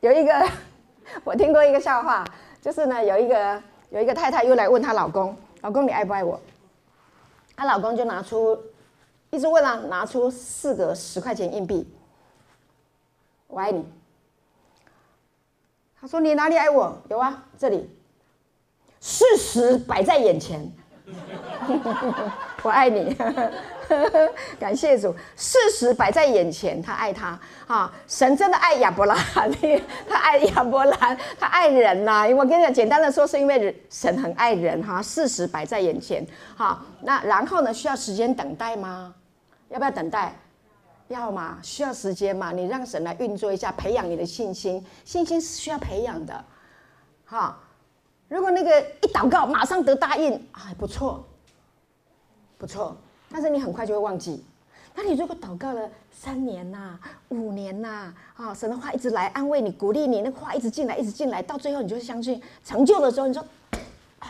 [0.00, 0.48] 有一个，
[1.24, 2.24] 我听过一个笑话，
[2.60, 6.40] 就是呢，有一个有一个太太又来问她老公：“老公，你爱不爱我？”
[7.56, 8.58] 她老公就拿出，
[9.30, 11.86] 一直问啊，拿出四个十块钱硬币
[13.48, 13.84] ：“我爱你。”
[16.00, 16.96] 他说：“你哪里爱我？
[17.10, 17.90] 有啊，这里，
[19.00, 20.72] 事实摆在眼前，
[22.62, 23.14] 我爱你，
[24.58, 29.50] 感谢主，事实摆在眼前，他爱他啊，神真的爱亚伯拉罕，
[30.08, 32.26] 他爱亚伯兰，他爱人呐。
[32.34, 36.26] 我跟你讲，简单的说，是因为神很爱人哈，事实摆在眼前，
[36.56, 39.14] 好，那然后呢，需要时间等待吗？
[39.68, 40.34] 要不要等待？”
[41.08, 44.86] 要嘛，需要时间嘛，你让神来运作一下，培养你的信心。
[45.04, 46.44] 信心是需要培养的，
[47.24, 47.58] 哈。
[48.28, 51.26] 如果那个一祷告马上得答应，哎，不错，
[52.56, 52.96] 不错。
[53.30, 54.44] 但是你很快就会忘记。
[54.94, 63.42] 那你如果祷告了三年呐、五年呐，啊，神的话一直来安慰你、鼓励你，那话一直进来、一直进来，到最后你就相信成就的时候，你说，
[64.20, 64.26] 哦，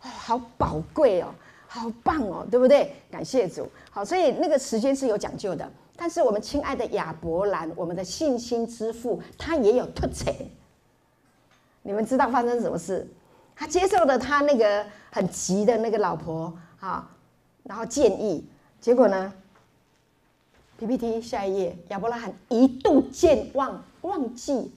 [0.00, 1.28] 好宝贵哦，
[1.68, 2.94] 好棒哦，对不对？
[3.10, 3.70] 感谢主。
[3.90, 5.70] 好，所以那个时间是有讲究的。
[5.94, 10.34] 但是我们亲爱的亚伯兰，我们的信心之父，他也有突切。
[11.82, 13.06] 你们知道发生什么事？
[13.54, 16.50] 他接受了他那个很急的那个老婆
[16.80, 17.06] 啊，
[17.64, 18.44] 然后建议，
[18.80, 19.32] 结果呢
[20.78, 24.72] ？PPT 下一页，亚伯拉罕一度健忘，忘记，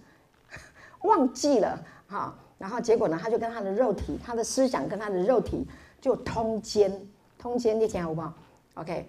[1.03, 3.17] 忘记了哈，然后结果呢？
[3.21, 5.65] 他就跟他的肉体，他的思想跟他的肉体
[6.01, 7.07] 就通奸，
[7.39, 8.33] 通奸那天好不好
[8.75, 9.07] ？OK，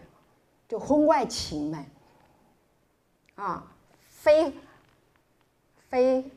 [0.68, 1.84] 就婚外情嘛。
[3.34, 3.66] 啊，
[4.08, 4.52] 非
[5.88, 6.30] 非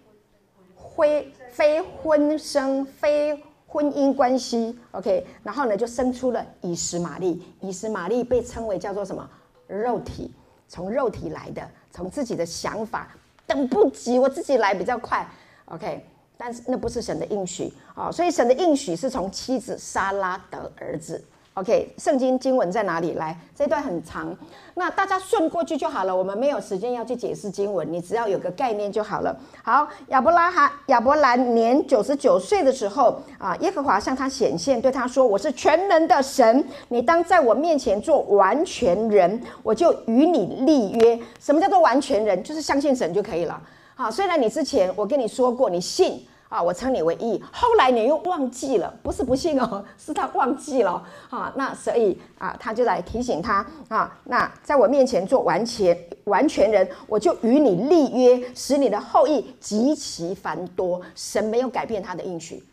[0.76, 9.30] 非非婚生非婚姻关系，OK，然后呢就生出了以实玛利，以实玛利被称为叫做什么？
[9.68, 10.34] 肉体，
[10.70, 13.14] 从肉体来的，从自己的想法，
[13.46, 15.30] 等不及，我自己来比较快
[15.66, 16.06] ，OK，
[16.38, 21.22] 但是那不是神的应许啊，所以神的应许是从妻子莎拉得儿子。
[21.58, 23.14] OK，圣经经文在哪里？
[23.14, 24.32] 来，这段很长，
[24.76, 26.16] 那大家顺过去就好了。
[26.16, 29.36] 我们没有时间要去解释经文，你只要有个概念就好了。
[29.64, 42.44] 好，亚伯拉罕、亚伯兰年九十九岁的时候啊，耶和华向他显现，对他说：“我是全能的神，你当在我面前做完全人，我就与你立约。”什么叫做完全人？
[42.44, 43.60] 就是相信神就可以了。
[43.96, 46.24] 好，虽然你之前我跟你说过，你信。
[46.50, 51.52] 啊，我称你为义，后来你又忘记了，不是不信哦，是他忘记了啊。
[51.56, 54.18] 那所以啊，他就来提醒他啊。
[54.24, 61.02] 那在我面前做完全完全人，我就与你立约，使你的后裔极其繁多。
[61.16, 62.64] 神没有改变他的应许，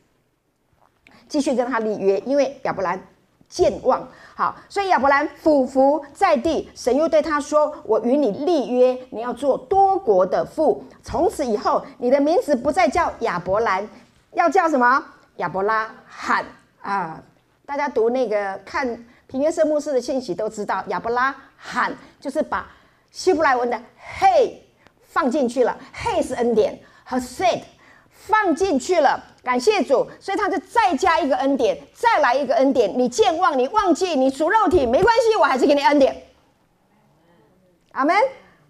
[1.29, 3.01] 继续跟他立约，因为亚伯兰
[3.49, 4.09] 健忘。
[4.37, 10.85] 好，所以亚伯兰俯伏在地，神又对他说：“我与你立约，你要做多国的父。
[11.05, 13.89] 从此以后，你的名字不再叫亚伯兰，
[14.33, 15.05] 要叫什么？
[15.37, 16.45] 亚伯拉罕
[16.83, 17.23] 啊！
[17.65, 22.67] 大家读那个看平原社牧师的信息都知道，亚伯拉罕就是把
[23.13, 23.81] 希伯来文的
[24.21, 24.55] ‘hey’
[25.05, 26.77] 放进去了，‘hey’ 是恩典
[27.09, 27.63] ，Hesed
[28.11, 32.91] 放进去了。”感谢主，所以他就再加一个恩典，再来一个恩典。
[32.99, 36.17] 你健忘，你忘记，你属肉体没关系，我还是给你恩典。
[37.93, 38.17] 阿门。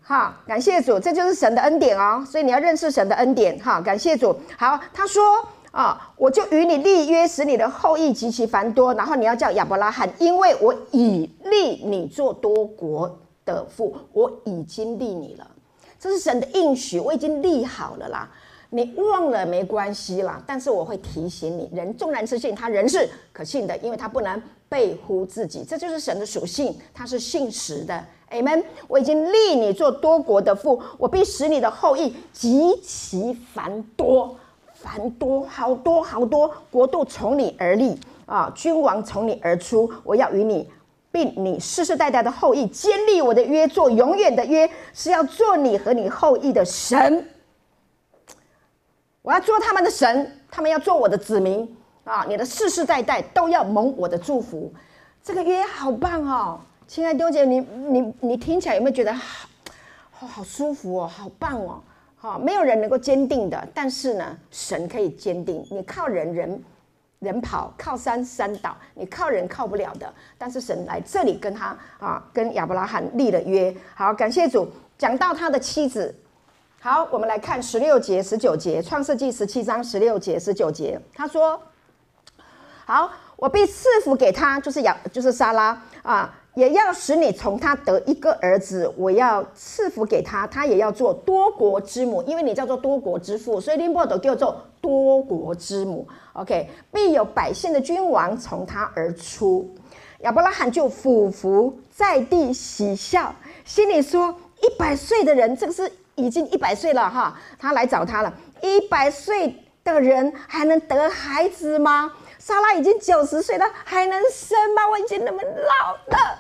[0.03, 2.23] 好，感谢主，这就是神的恩典哦。
[2.29, 3.59] 所以你要认识神的恩典。
[3.61, 4.37] 好，感谢主。
[4.59, 5.23] 好，他说
[5.71, 8.93] 啊，我就与你立约，使你的后裔极其繁多。
[8.95, 15.51] 然后你要叫亚伯拉罕，因为我已立你做多国的父，我已经立你了。
[15.99, 18.29] 这是神的应许，我已经立好了啦。
[18.75, 28.05] 你忘了没关系啦，但是我会提醒你，人纵然是信，他人是可信的，因为他不能背乎自己，这就是神的属性，他是信实的。
[28.33, 28.65] Amen。
[28.89, 34.37] 我已经立你做多国的父，我必使你的后裔极其繁多，
[34.73, 40.69] 繁多，好多好多，国度从你而立啊，君王从你而出，我要与你。
[41.13, 47.25] 并你世世代代的后裔坚立我的约，做永远的约，是要做你和你后裔的神。
[49.25, 51.67] 我要做他们的神，他们要做我的子民
[52.05, 52.27] 啊！
[52.29, 54.71] 你的世世代代都要蒙我的祝福。
[55.23, 59.49] 这个约好棒哦，亲爱的丢姐，你你你听起来有没有觉得好，
[60.11, 61.83] 好，好舒服哦，好棒哦？
[62.17, 65.67] 好，没有人能够坚定的，但是呢，神可以坚定。
[65.71, 66.63] 你靠人人。
[67.21, 70.13] 人跑靠山山倒，你靠人靠不了的。
[70.37, 73.75] 但是神来这里跟他啊，跟亚伯拉罕立了约。
[73.95, 74.69] 好，感谢主。
[74.99, 76.15] 讲到他的妻子，
[76.85, 81.01] 好，我们来看十六节、十九节，创世记十七章十六节、十九节。
[81.14, 81.59] 他说
[82.85, 88.87] ：“好，我必赐福给他，就是亚，就是撒拉啊，也要使你从他得一个儿子。
[88.99, 99.75] 我要赐福给他，他也要做多国之母，因为你叫做多国之父，所以林波都叫做多国之母。” OK，必有百姓的君王从他而出。
[100.18, 107.37] 亚伯拉罕就俯伏在地喜笑，心里说：一百岁的人，这个是已经一百岁了哈。
[107.59, 112.12] 他来找他了，一百岁的人还能得孩子吗？
[112.38, 114.88] 莎拉已经九十岁了，还能生吗？
[114.88, 116.38] 我已经那么老了，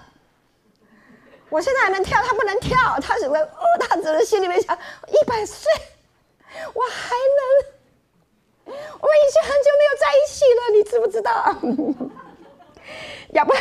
[1.48, 2.76] 我现在还能跳，他不能跳。
[3.00, 4.76] 他只会哦，他只能心里面想：
[5.08, 5.70] 一百岁，
[6.74, 7.74] 我还能。
[8.66, 11.54] 我们已经很久没有在一起了，你知不知道？
[13.32, 13.52] 要不，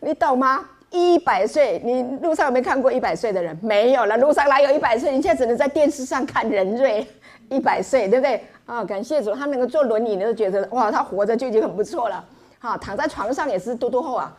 [0.00, 0.68] 你懂吗？
[0.90, 3.58] 一百岁，你路上有没有看过一百岁的人？
[3.62, 5.12] 没有了，路上哪有一百岁？
[5.14, 7.06] 你现在只能在电视上看人瑞
[7.50, 8.44] 一百岁，对不对？
[8.66, 12.24] 啊、感谢主，他能够坐轮椅，你都觉得哇，他活着就已经很不错了。
[12.58, 14.36] 好、躺在床上也是多多厚啊。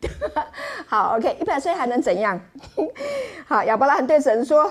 [0.86, 2.40] 好，OK，一百岁还能怎样？
[3.46, 4.70] 好，亚伯拉罕对神说。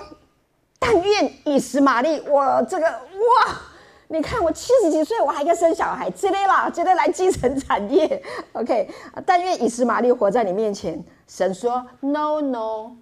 [0.78, 3.62] 但愿以实玛利，我这个哇，
[4.08, 8.24] 你看我七十几岁，我还可以生小孩，之类啦，直 接来继承产业。
[8.54, 8.90] OK，
[9.26, 11.04] 但愿以实玛利活在你面前。
[11.28, 12.98] 神说：No No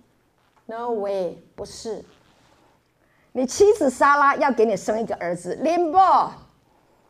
[0.65, 2.03] No way，不是。
[3.33, 6.31] 你妻子莎拉要给你生一个儿子，林波，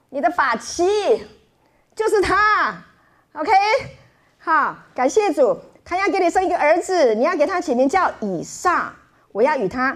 [0.10, 1.27] 你的法妻
[1.95, 2.84] 就是他。
[3.34, 3.51] OK，
[4.39, 8.95] 好，感谢主，他要给你生一个儿子，你要给他起名叫以撒，
[9.32, 9.95] 我要与他。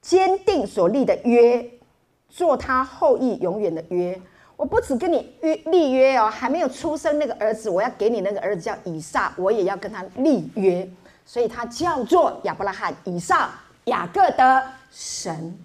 [0.00, 1.73] 坚定所立的约，
[2.34, 4.20] 做他后裔永远的约。
[4.56, 10.88] 我不只跟你约立约哦，还没有出生那个儿子，我要给你那个儿子叫以撒，我也要跟他立约。
[11.24, 13.50] 所以他叫做亚伯拉罕、以撒、
[13.84, 15.56] 雅各的神，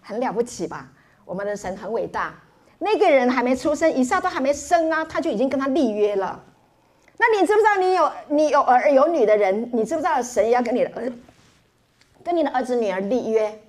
[0.00, 0.88] 很了不起吧？
[1.24, 2.34] 我们的神很伟大。
[2.80, 6.42] 那个人还没出生，以撒都还没生啊，他就已经跟他立约了。
[7.16, 11.12] 那你知不知道，你有你有儿有女的人，你知不知道神要跟你的儿
[12.24, 13.60] 跟你的儿子女儿立约？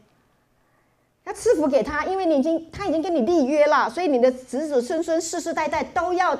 [1.30, 6.36] 要赐福给他，因为你已经他已经跟你立约了，所以你的子子孙孙世世代代都要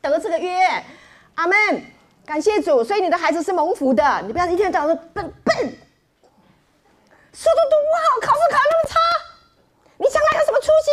[0.00, 0.58] 得这个约。
[1.36, 1.56] 阿门，
[2.26, 2.82] 感谢主。
[2.82, 5.56] 所以你的孩子是蒙福的，你不要一天到晚说笨笨，
[7.32, 8.98] 书都读不好，考试考那么差，
[9.98, 10.90] 你将来有什么出息？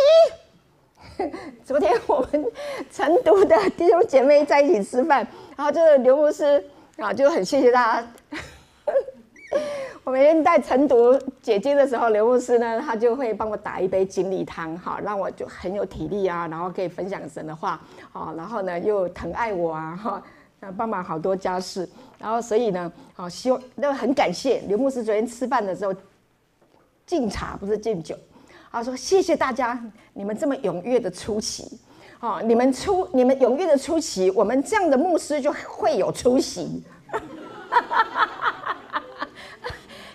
[1.66, 2.46] 昨天我们
[2.92, 6.64] 成都的弟兄姐妹在一起吃饭，然后就是刘牧师
[6.98, 8.06] 啊，就很谢谢大家。
[10.10, 17.80] 我每天在晨读解经的时候，刘牧师呢，他就会帮我打一杯精力汤，哈，让我就很有体力啊，然后可以分享神的话，
[18.12, 20.20] 啊，然后呢又疼爱我啊，哈，
[20.76, 25.94] 帮忙好多家事，然后所以呢，好希望那很感谢刘牧师昨天吃饭的时候
[27.06, 28.16] 敬茶不是敬酒，
[28.72, 29.80] 啊，说谢谢大家，
[30.12, 31.78] 你们这么踊跃的出席，
[32.18, 36.82] 啊，你们出你们踊跃的出席，我们这样的牧师就会有出息。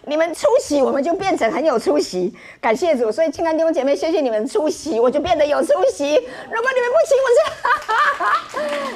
[0.07, 2.33] 你们出席，我们就变成很有出席。
[2.61, 6.15] 感谢主，所以亲爱的弟兄姐妹，谢谢你们出席，我就变得有出席。
[6.15, 8.33] 如果你们不行，我就哈哈哈。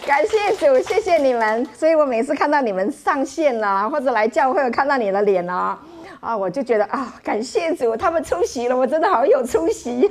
[0.06, 1.68] 感谢主，谢谢你们。
[1.78, 5.80] 所以我每次看到你们上线了，或者来教会看到你的脸了，
[6.20, 10.10] 啊，我就觉得啊，感谢主，他们出席了，我真的好有出息。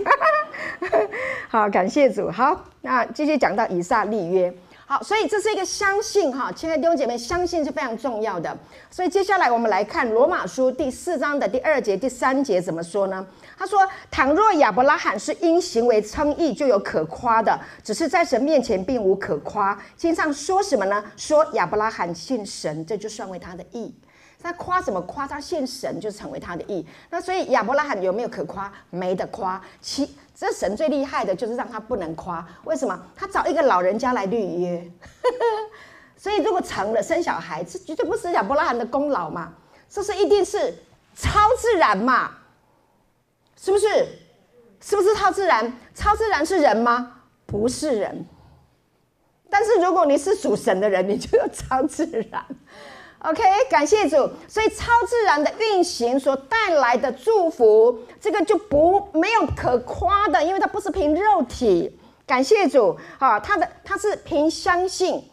[1.49, 2.31] 好，感谢主。
[2.31, 4.53] 好，那继续讲到以撒立约。
[4.91, 8.57] 好，所以这是一个相信哈，亲爱的弟兄姐妹，相信是非常重要的。
[8.91, 13.27] 所以接下来我们来看罗马书第四章的第二节、第三节怎么说呢？
[13.59, 17.53] 他说：“倘若亚伯拉罕是因行为称义，就有可夸的；
[17.85, 19.79] 只是在神面前并无可夸。
[19.95, 21.05] 经上说什么呢？
[21.19, 23.95] 说亚伯拉罕信神，这就算为他的义。
[24.41, 25.27] 他夸什么夸？
[25.27, 26.87] 他信神就成为他的义。
[27.11, 28.73] 那所以亚伯拉罕有没有可夸？
[28.91, 29.61] 没得夸。
[29.81, 32.47] 其这神最厉害的就是让他不能夸。
[32.65, 32.99] 为什么？
[33.17, 34.91] 他找一个老人家来立约。
[36.17, 39.53] 所以如果成了生小孩，这绝对不是亚伯拉罕的功劳嘛？
[39.89, 40.75] 这是一定是
[41.17, 42.31] 超自然嘛？
[43.61, 43.87] 是不是？
[44.81, 45.73] 是不是超自然？
[45.95, 47.23] 超自然是人吗？
[47.45, 48.25] 不是人。
[49.51, 52.45] 但是如果你是属神的人，你就要超自然。
[53.21, 54.17] OK，感谢主。
[54.47, 61.99] 所以超自然的运行所带来的祝福，这个就不没有可夸的，因为它不是凭肉体。
[62.27, 65.25] 感谢主啊，他的他是凭相信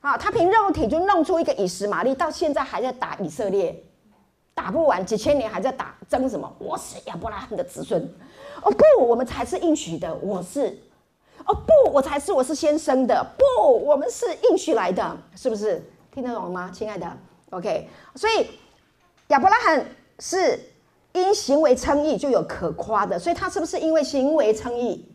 [0.00, 3.82] 啊，他凭肉体就弄出一个以实玛利，到现在还在打以色列，
[4.54, 6.50] 打不完，几千年还在打争什么？
[6.58, 8.00] 我是亚伯拉罕的子孙。
[8.62, 10.78] 哦不，我们才是应许的，我是。
[11.44, 13.26] 哦不，我才是，我是先生的。
[13.36, 15.84] 不，我们是应许来的，是不是？
[16.16, 17.06] 听得懂吗，亲爱的
[17.50, 18.46] ？OK，所以
[19.28, 19.86] 亚伯拉罕
[20.18, 20.58] 是
[21.12, 25.06] 因行为称义就有可夸的，所以他是不是因为行为称义？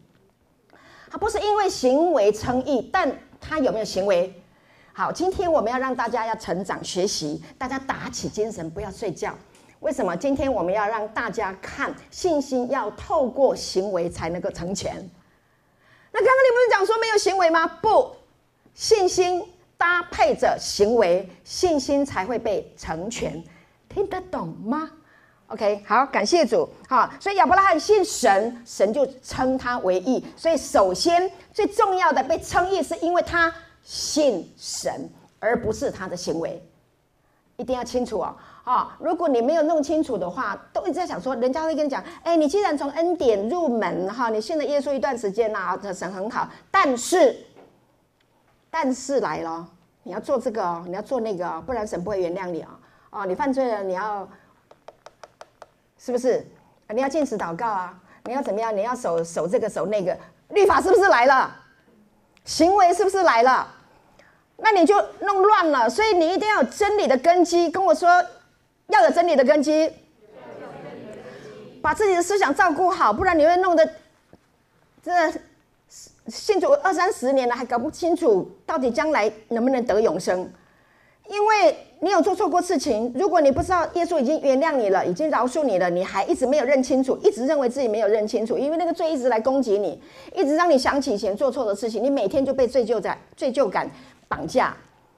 [1.10, 4.32] 他不是因为行为称义，但他有没有行为？
[4.94, 9.36] 好，今天我们要让大家要成长学习，大家打起精神，不要睡觉。
[9.80, 10.16] 为什么？
[10.16, 14.94] 今天我们要让大家看信心要透过行为才能够成全。
[16.12, 17.66] 那刚刚你不是讲说没有行为吗？
[17.66, 18.16] 不，
[18.76, 19.44] 信心
[19.82, 23.44] 搭配着行为，信心才会被成全，
[23.90, 24.88] 听得懂吗
[25.48, 26.70] ？OK，好，感谢主。
[26.88, 30.24] 好，所以亚伯拉罕信神，神就称他为义。
[30.38, 33.52] 所以首先最重要的被称义，是因为他
[33.82, 35.10] 信神，
[35.40, 36.64] 而不是他的行为，
[37.58, 38.36] 一定要清楚哦。
[38.64, 47.36] 啊、如果你没有弄清楚的话，都一直在想说，人家会跟你讲，哎，你既然从恩典入门，哈，你信了耶稣一段时间呐，这神很好，但是，
[48.72, 49.68] 但是来了，
[50.02, 52.70] 你要做这个哦，你要做那个哦，不然神不会原谅你哦。
[53.12, 54.28] 哦，你犯罪了，你要，
[56.00, 56.44] 是不是？
[56.90, 57.94] 你要禁食祷告啊，
[58.24, 58.76] 你要怎么样？
[58.76, 60.18] 你要守守这个守那个，
[60.50, 61.56] 律法是不是来了？
[62.46, 63.68] 行为是不是来了？
[64.58, 68.10] 那你就弄乱了，所以你一定要有真理的根基，跟我说。
[68.88, 69.90] 要有真理的根基，
[71.82, 73.90] 把自己的思想照顾好，不然你会弄得
[75.02, 75.32] 这
[76.28, 80.50] 信主二三十年了，还搞不清楚到底将来能不能得永生。
[81.28, 90.02] 因为你有做错过事情，如果你不知道耶稣已经原谅你了，已经饶恕你了，你还一直没有认清楚，一直认为自己没有认清楚，因为那个罪一直来攻击你，
[90.36, 93.90] 一直让你想起以前做错的事情，你每天就被罪疚在罪疚感
[94.28, 94.76] 绑架，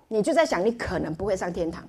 [0.09, 1.83] 你就在想你可能不会上天堂，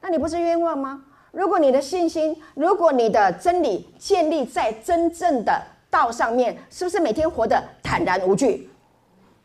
[0.00, 1.02] 那你不是冤枉吗？
[1.32, 5.60] 如果你的信心，如果你的真理建立在真正的
[5.96, 8.68] 道上面，是不是每天活得坦然无惧，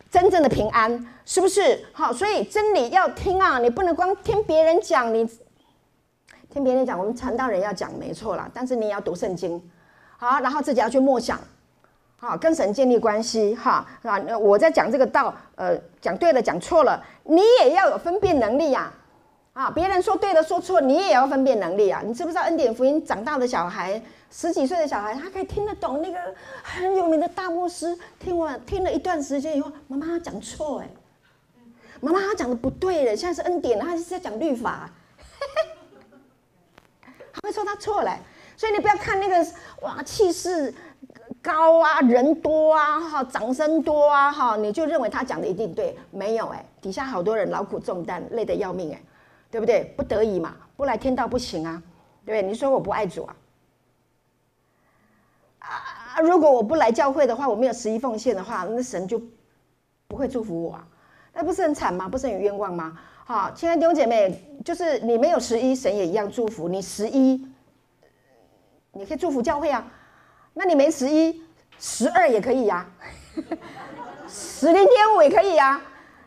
[0.10, 1.82] 真正的平安，是不是？
[1.94, 5.26] 好，所以真理要听啊，你不能光听别人讲，你
[6.50, 9.62] 听别人讲，我们传道人要讲没错啦，但是你也要读圣经，
[10.18, 11.40] 好，然后自己要去默想，
[12.18, 18.82] 好，跟神建立关系，哈，啊，我在讲这个道，呃，讲对了，讲错了，你也要有分辨能力呀。
[18.82, 19.01] 啊！
[19.54, 22.02] 啊别人说对的，说错，你也要分辨能力啊！
[22.06, 26.18] 你知不知道恩典福音长大的小孩，十几岁的小孩，他可以听得懂那个
[26.64, 27.98] 很有名的大牧师。
[28.18, 30.90] 听完听了一段时间以后，妈妈他讲错哎，
[32.00, 33.14] 妈妈他讲的不对了。
[33.16, 34.90] 现在是恩典，他是在讲律法，
[37.34, 38.18] 他会说他错了。
[38.56, 39.46] 所以你不要看那个
[39.82, 40.74] 哇气势
[41.42, 45.98] 高啊，人多啊，哈，掌声多啊，哈，你就认为他讲的一定对？
[46.10, 49.02] 没有哎，底下好多人劳苦重担，累得要命哎。
[49.52, 49.94] 对不对？
[49.98, 51.84] 不得已嘛，不来天道不行啊，
[52.26, 52.50] 对不对？
[52.50, 53.36] 你说我不爱主啊？
[55.60, 59.22] 啊，如果我不来教会的话，我没有十一奉献的话，那神就
[60.08, 60.88] 不会祝福我啊，
[61.34, 62.08] 那不是很惨吗？
[62.08, 62.98] 不是很冤枉吗？
[63.26, 67.46] 好，亲爱的弟兄姐妹，就是你没有十一，神也一样祝福你十一，
[68.94, 69.86] 你可以祝福教会啊。
[70.54, 71.44] 那你没十一，
[71.78, 72.86] 十二也可以呀，
[74.28, 75.82] 十零点五也可以呀。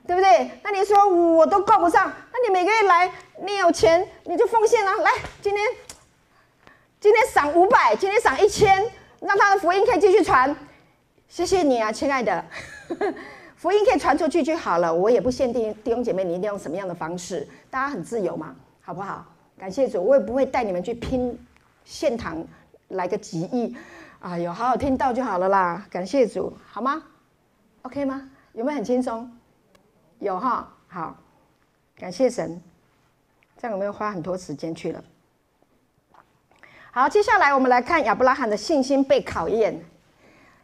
[0.07, 0.51] 对不对？
[0.63, 3.09] 那你说我都够不上，那你每个月来，
[3.43, 4.93] 你有钱你就奉献啊！
[4.97, 5.11] 来，
[5.41, 5.65] 今天
[6.99, 8.85] 今天赏五百，今天赏一千，
[9.21, 10.55] 让他的福音可以继续传。
[11.29, 12.45] 谢谢你啊，亲爱的，
[13.55, 14.93] 福音可以传出去就好了。
[14.93, 19.25] 我也不限定弟兄姐妹你一定要用什么样的方式，大家很自由嘛，好不好？
[19.57, 21.39] 感谢主，我也不会带你们去拼
[21.85, 22.45] 现堂
[22.89, 23.77] 来个几亿，
[24.19, 25.87] 哎呦，好好听到就好了啦。
[25.89, 27.01] 感谢主，好吗
[27.83, 28.29] ？OK 吗？
[28.55, 29.31] 有没有很轻松？
[30.19, 31.17] 有哈，好，
[31.97, 32.61] 感谢神，
[33.57, 35.03] 这样有没有花很多时间去了？
[36.91, 39.81] 好，接下来我们来看亚伯拉罕的信心被考验，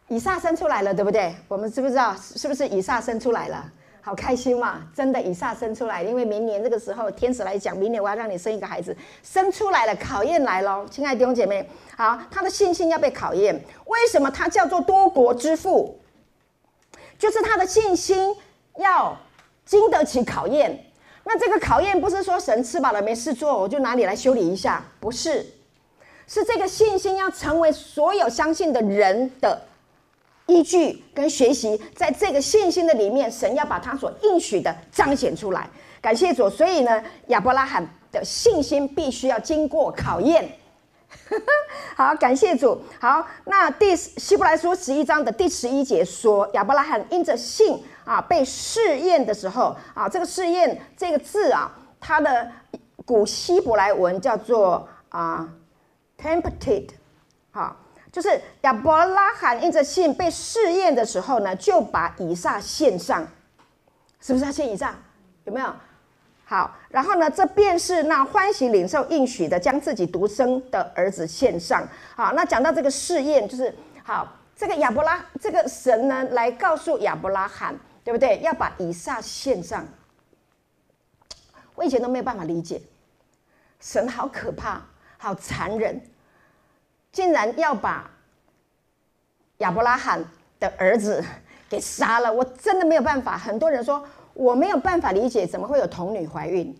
[0.07, 1.33] 以撒生出来了，对不对？
[1.47, 3.71] 我们知不知道是不是以撒生出来了？
[4.03, 4.81] 好开心嘛！
[4.95, 13.53] 真的，以撒生出来，因为明年这个时候，天使来讲，明年我要让你生一个孩子，生出来了，考验来了，亲爱的弟兄姐妹，好，他的信心要被考验。
[13.85, 15.99] 为什么他叫做多国之父？
[17.19, 18.35] 就是他的信心
[18.77, 19.15] 要
[19.65, 20.90] 经得起考验。
[21.33, 25.45] 那这个考验不是说神吃饱了没事做，我就拿你来修理一下，不是，
[26.27, 29.61] 是这个信心要成为所有相信的人的。
[30.47, 35.69] 依据跟学习，在这个信心的里面，神要把他所应许的彰显出来。
[36.01, 40.57] 感谢主，所以呢，亚伯拉罕的信心必须要经过考验。
[41.95, 42.81] 好，感谢主。
[42.99, 52.51] 好，那第希伯来书十一章的第十一节说，亚伯拉罕因着信啊，被试验的时候啊，这个试验这个字啊，它的
[53.05, 55.47] 古希伯来文叫做啊
[56.17, 56.89] ，tempted，
[57.51, 57.77] 好。
[58.11, 63.25] 就是亚伯拉罕因着信被试验的时候呢，就把以撒献上，
[64.19, 64.93] 是不是要献以撒？
[65.45, 65.73] 有没有？
[66.43, 71.87] 好，然后呢，这便是那欢喜领受应许的，将自己独生的儿子献上。
[72.13, 73.73] 好，那讲到这个试验，就是
[74.03, 74.27] 好，
[74.57, 77.73] 这个亚伯拉这个神呢，来告诉亚伯拉罕，
[78.03, 78.39] 对不对？
[78.39, 79.87] 要把以撒献上。
[81.75, 82.81] 我以前都没有办法理解，
[83.79, 84.81] 神好可怕，
[85.17, 85.99] 好残忍。
[87.11, 88.09] 竟然要把
[89.57, 90.23] 亚伯拉罕
[90.59, 91.23] 的儿子
[91.69, 93.37] 给杀了，我真的没有办法。
[93.37, 96.75] 很多人说我没有办法理解，怎么会有童女怀孕？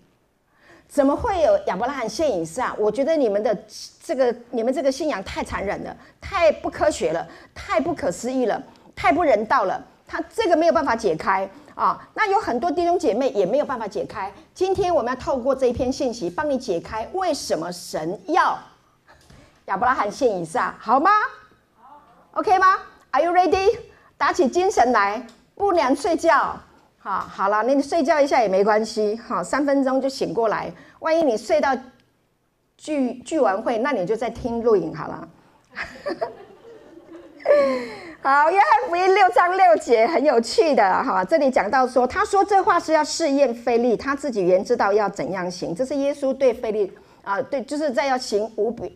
[0.87, 2.73] 怎么会有亚伯拉罕献以撒？
[2.77, 3.57] 我觉得你们的
[4.03, 8.61] 这个、你们这个信仰太残忍了，太不科学了，太不可思议了，
[8.95, 9.85] 太不人道了。
[10.11, 12.05] 他这个没有办法解开啊。
[12.13, 14.29] 那有很多弟兄姐妹也没有办法解开。
[14.53, 18.59] 今天我们要透过这一篇信息，帮你解开为什么神要。
[19.65, 21.11] 亚伯拉罕献以撒，好吗
[22.33, 22.77] ？，OK 吗
[23.11, 23.79] ？Are you ready？
[24.17, 26.59] 打起精神来，不能睡觉。
[26.99, 29.17] 好，好了，你睡觉一下也没关系。
[29.25, 30.69] 好，三分钟就醒过来。
[30.99, 31.73] 万一你睡到
[32.75, 35.29] 聚聚完会，那你就在听录影好了。
[38.23, 45.73] 好，约翰福音六章六节很有趣的哈，这里讲到说，他说这话是要试验腓力，他自己原知道要怎样行。
[45.73, 46.91] 这是耶稣对腓力。
[47.23, 48.95] 啊，对，就是在要行五饼，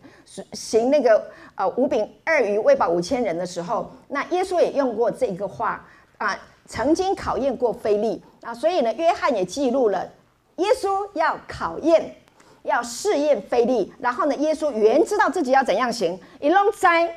[0.52, 1.20] 行那个
[1.56, 5.84] 呃五饼二鱼喂饱五千人的时候，那耶稣也用过这个话
[6.18, 10.08] 啊，曾经考验过腓力啊，所以呢，约翰也记录了
[10.56, 12.14] 耶稣要考验，
[12.62, 17.12] 要试验腓力，然后呢，耶稣原知道自己要怎样行，一弄灾。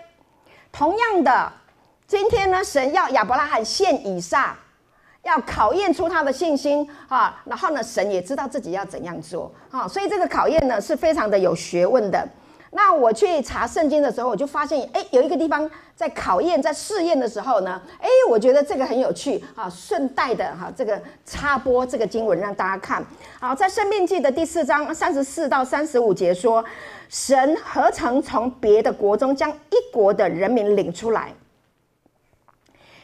[0.72, 1.52] 同样的，
[2.10, 4.58] 今天呢，神要亚伯拉罕献以撒。
[5.22, 12.28] 要考验出他的信心啊，然后呢，神也知道自己要怎样做啊，所以这个考验呢是非常的有学问的。
[12.72, 23.06] 那我去查圣经的时候，我就发现，哎，有一个地方在考验、在试验的时候呢，哎，我觉得这个很有趣啊，顺带的哈，这个插播这个经文让大家看。
[23.40, 26.66] 好，在生命记的第四章三十四到三十五节说，
[27.08, 31.32] 神何曾从别的国中将一国的人民领出来？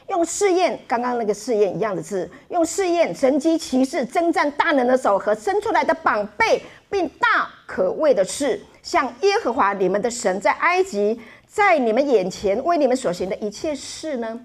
[0.08, 14.40] 用试验，刚刚那个试验一样的字，用试验神机骑士、征战大能的手和伸出来的膀臂，并大可畏的事，像耶和华你们的神在埃及，在你们眼前为你们所行的一切事呢？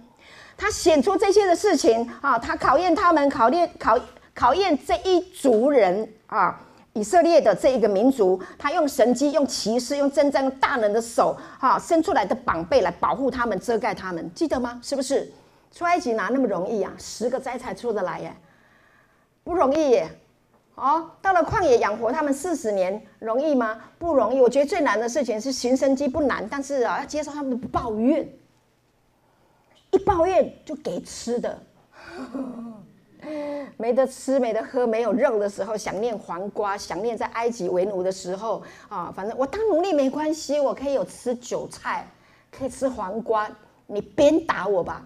[0.58, 4.00] 他显出这些的事情啊，他考验他们，考验考
[4.34, 6.60] 考验这一族人啊，
[6.94, 14.80] 以色列的这一个民族，他用神机、用骑士、用征战大能的手啊，伸出来的膀臂来保护他们、遮盖他们，记得吗？
[14.84, 15.32] 是不是？
[15.72, 16.94] 出埃及哪那么容易呀？
[16.98, 18.36] 十个灾才出得来耶，
[19.44, 20.10] 不容易耶。
[20.76, 23.80] 哦，到了旷野养活他们四十年，容易吗？
[24.00, 24.42] 不容易。
[24.42, 28.28] 我觉得最难的事情是寻生机不难，但是啊，要接受他们的抱怨。
[29.92, 31.62] 一抱怨就给吃的，
[33.76, 42.08] 没得吃，没得喝，没有肉的时候，想念黄瓜，想念在埃及为奴的时候啊，反正我当奴隶没关系，我可以有吃韭菜，
[42.50, 43.50] 可以吃黄瓜，
[43.86, 45.06] 你鞭打我吧。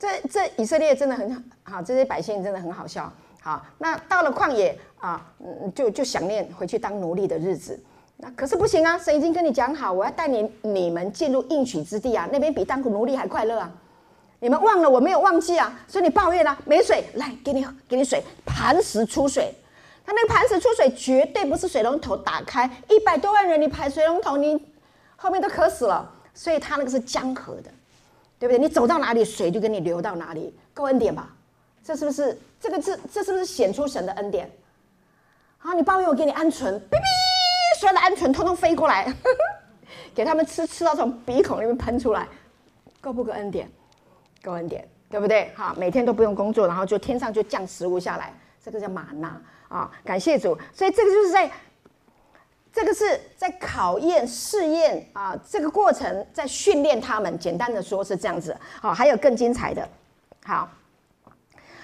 [0.00, 3.12] 这这以色列真的很好，这些百姓真的很好笑。
[3.42, 7.78] 好，那到了旷野啊，嗯，就就想念回去当奴隶的日子。
[8.16, 13.70] 那可是不行啊，神已经跟你讲好，我要带你你们进入应许之地啊，那边比当奴隶还快乐啊。
[14.38, 19.54] 你们忘了我没有忘记啊，所以你抱怨啊，没水，来给你给你水，磐石出水。
[20.02, 24.66] 他那个磐石出水绝对不是水龙头打开，一百多万人你排水龙头，你
[25.16, 26.10] 后面都渴死了。
[26.32, 27.70] 所以他那个是江河的。
[28.40, 28.58] 对不对？
[28.58, 31.28] 你走到哪里，水就给你流到哪里，够恩典吧？
[31.84, 32.98] 这是不是这个字？
[33.12, 34.50] 这是不是显出神的恩典？
[35.58, 39.14] 好，你抱怨我给你鹌鹑，哔哔，所有的鹌鹑通通飞过来，
[40.14, 42.26] 给他们吃，吃到从鼻孔里面喷出来，
[42.98, 43.70] 够不够恩典？
[44.42, 45.52] 够恩典，对不对？
[45.54, 48.32] 哈，每天都不用工作，然后就天上就降食物下来，
[48.64, 49.38] 这个叫玛纳
[49.68, 50.56] 啊，感谢主。
[50.72, 51.50] 所以这个就是在，
[52.72, 57.38] 这个是在考验试验啊，这个过程在训练他们。
[57.38, 58.56] 简单的说是这样子。
[58.80, 59.88] 好，还有更精彩的，
[60.44, 60.68] 好。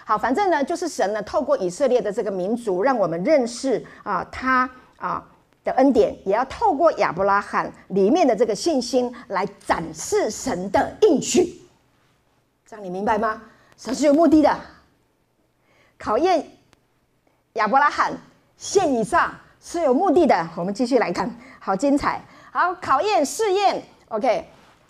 [0.05, 5.27] 好，反正呢，就是神呢，透过以色列的这个民族，让我们认识啊，他啊
[5.65, 11.61] 的恩典，也要透过亚伯拉罕里面的这个信心来展示神的应许。
[12.65, 13.43] 这样你明白吗？
[13.77, 14.57] 神是有目的的，
[15.99, 16.47] 考验
[17.55, 18.13] 亚伯拉罕
[18.57, 19.35] 献以撒
[19.69, 20.49] 是有目的的。
[20.55, 24.49] 我们继续来看， 好精彩，好考验试验，OK。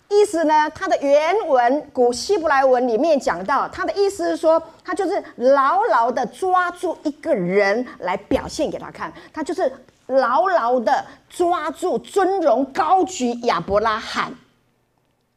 [0.09, 0.69] 意思呢？
[0.69, 9.69] 它的原文古希伯来文里面讲到，它的意思是说，他就是牢牢的抓住一个人来表现给他看，他就是
[10.05, 14.31] 牢牢的抓住、尊荣、高举亚伯拉罕，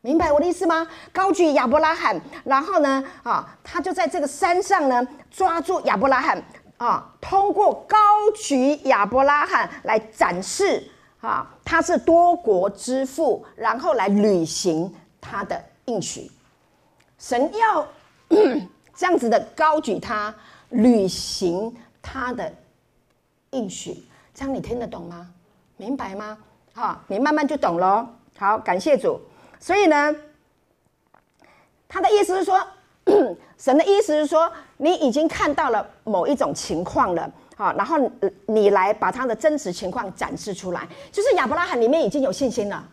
[0.02, 0.86] 明白我的意思吗？
[1.12, 6.40] 高举亚伯拉罕，然后呢，啊，他就在这个山上呢，抓住亚伯拉罕，
[6.80, 7.96] 啊，通过高
[8.34, 10.90] 举亚伯拉罕来展示。
[11.20, 16.30] 啊，他是多国之父，然后来履行他的应许。
[17.18, 17.86] 神要
[18.96, 20.34] 这样子的高举他，
[20.70, 22.50] 履行他的
[23.50, 24.02] 应许，
[24.32, 25.28] 这样你听得懂吗？
[25.76, 26.38] 明白吗？
[26.72, 28.08] 好，你慢慢就懂了。
[28.38, 29.20] 好，感谢主。
[29.58, 30.16] 所以呢，
[31.86, 32.66] 他的意思是说，
[33.58, 37.30] 神的意思是说，你已经看到了某一种情况了。
[37.56, 37.96] 好，然后
[38.46, 42.88] 你来把他的真实情况展示出来，就是亚伯拉罕里面已经有信心了，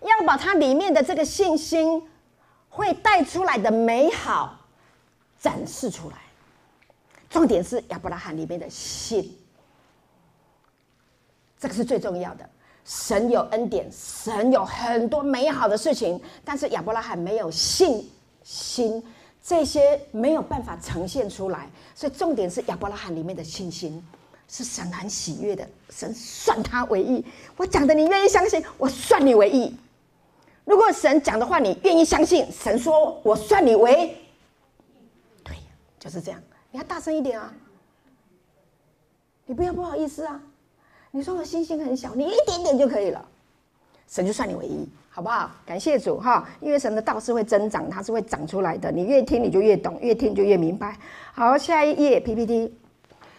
[0.00, 2.00] 要把他里面的这个信心
[2.68, 4.56] 会带出来的美好
[5.40, 6.16] 展示出来。
[7.28, 9.36] 重点是亚伯拉罕里面的信，
[11.58, 12.48] 这个是最重要的。
[12.84, 18.08] 神有恩典，神有很多美好的事情，但是亚伯拉罕没有信
[18.44, 19.02] 心。
[19.44, 24.00] 这些没有办法呈现出来，所以重点是亚伯拉罕里面的信心
[24.46, 27.24] 是神很喜悦的，神算他为义。
[27.56, 29.76] 我讲的你愿意相信，我算你为义。
[30.64, 34.16] 如果神讲的话你愿意相信，神说我算你为，
[35.42, 35.56] 对，
[35.98, 36.40] 就是这样。
[36.70, 37.52] 你要大声一点啊！
[39.44, 40.40] 你不要不好意思啊！
[41.10, 43.28] 你说我信心很小，你一点点就可以了，
[44.06, 44.88] 神就算你为义。
[45.14, 45.50] 好不好？
[45.66, 48.90] 感谢主哈，因为神的道是会增长，它是会长出来的。
[48.90, 50.96] 你越听你就越懂，越听就越明白。
[51.34, 52.74] 好，下一页 PPT。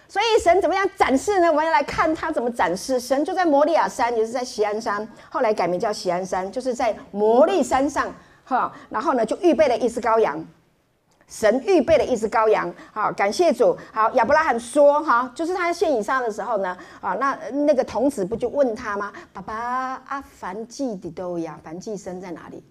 [0.07, 1.47] 所以神怎么样展示呢？
[1.47, 2.99] 我们要来看他怎么展示。
[2.99, 8.13] 神就在摩利亚山，也是在锡安山，后来改名叫锡安山，就是在摩利山上
[8.43, 8.71] 哈。
[8.91, 10.45] 然后呢，就预备了一只羔羊。
[11.34, 13.75] 神预备了一只羔羊，好，感谢主。
[13.91, 19.11] 好，亚伯拉罕说，哈，就是他献以上的时候呢，啊，那那个童子不就问他吗？
[19.34, 19.55] 爸爸
[20.05, 22.63] 啊，凡祭的都呀，凡祭生在哪里？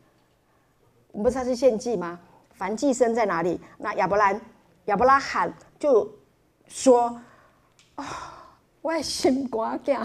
[1.10, 2.16] 我不是他是献祭吗？
[2.52, 3.60] 凡祭生在哪里？
[3.78, 4.40] 那亚伯兰，
[4.84, 6.08] 亚伯拉罕就
[6.68, 7.20] 说，
[7.96, 8.06] 啊，
[8.80, 9.98] 我心挂惊，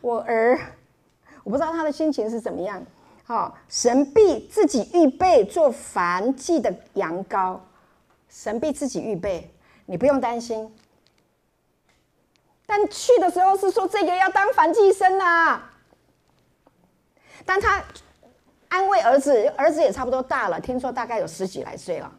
[0.00, 0.58] 我儿，
[1.44, 2.84] 我不知道他的心情是怎么样。
[3.30, 7.60] 好，神必自己预备做燔祭的羊羔，
[8.28, 9.48] 神必自己预备，
[9.86, 10.68] 你不用担心。
[12.66, 15.70] 但去的时候是说这个要当燔祭牲啊，
[17.44, 17.80] 但他
[18.68, 22.12] 安慰儿子，儿子也差不多大了，听说大概有十几来岁了，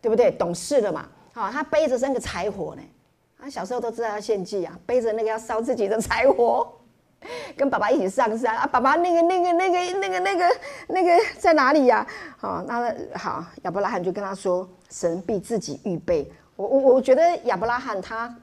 [0.00, 0.32] 对不对？
[0.32, 1.08] 懂事了嘛。
[1.32, 2.82] 好，他背着那个柴火呢，
[3.38, 6.79] 他小时候都知道要献祭啊，背着那个要烧自己的柴火。
[7.56, 8.66] 跟爸爸一起上山啊！
[8.66, 10.50] 爸爸那个、那个、那个、那个、那个、
[10.88, 12.06] 那个在哪里呀？
[12.38, 18.34] 好，那好，亚伯拉罕就跟他说：“神必自己预备。”我我我觉得亚伯拉罕他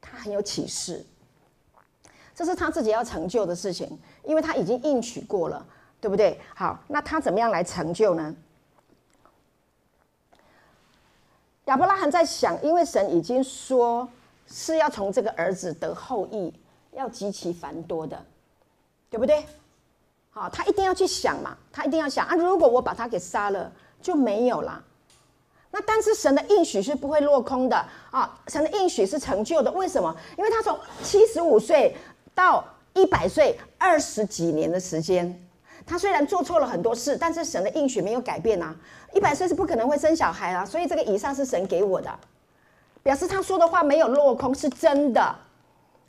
[0.00, 1.04] 他很有启示，
[2.34, 5.66] 这是他自己要成就的事情，因为他已经应许过了，
[6.00, 6.40] 对不对？
[6.54, 8.34] 好，那他怎么样来成就呢？
[11.66, 14.08] 亚伯拉罕在想，因为神已经说
[14.46, 16.50] 是要从这个儿子得后裔。
[16.96, 18.24] 要极其繁多的，
[19.10, 19.44] 对不对？
[20.30, 22.34] 好，他一定要去想嘛，他一定要想啊。
[22.34, 23.70] 如果我把他给杀了，
[24.02, 24.82] 就没有了。
[25.70, 27.76] 那但是神的应许是不会落空的
[28.10, 29.70] 啊，神的应许是成就的。
[29.72, 30.14] 为什么？
[30.38, 31.94] 因为他从七十五岁
[32.34, 35.38] 到一百岁，二十几年的时间，
[35.84, 38.74] 他虽然做错了很多事，但是神的应许没有改变啊。
[39.12, 42.10] 一百岁是不可能会生小孩啊，所以这个以上是神给我的，
[43.02, 45.36] 表示他说的话没有落空，是真的。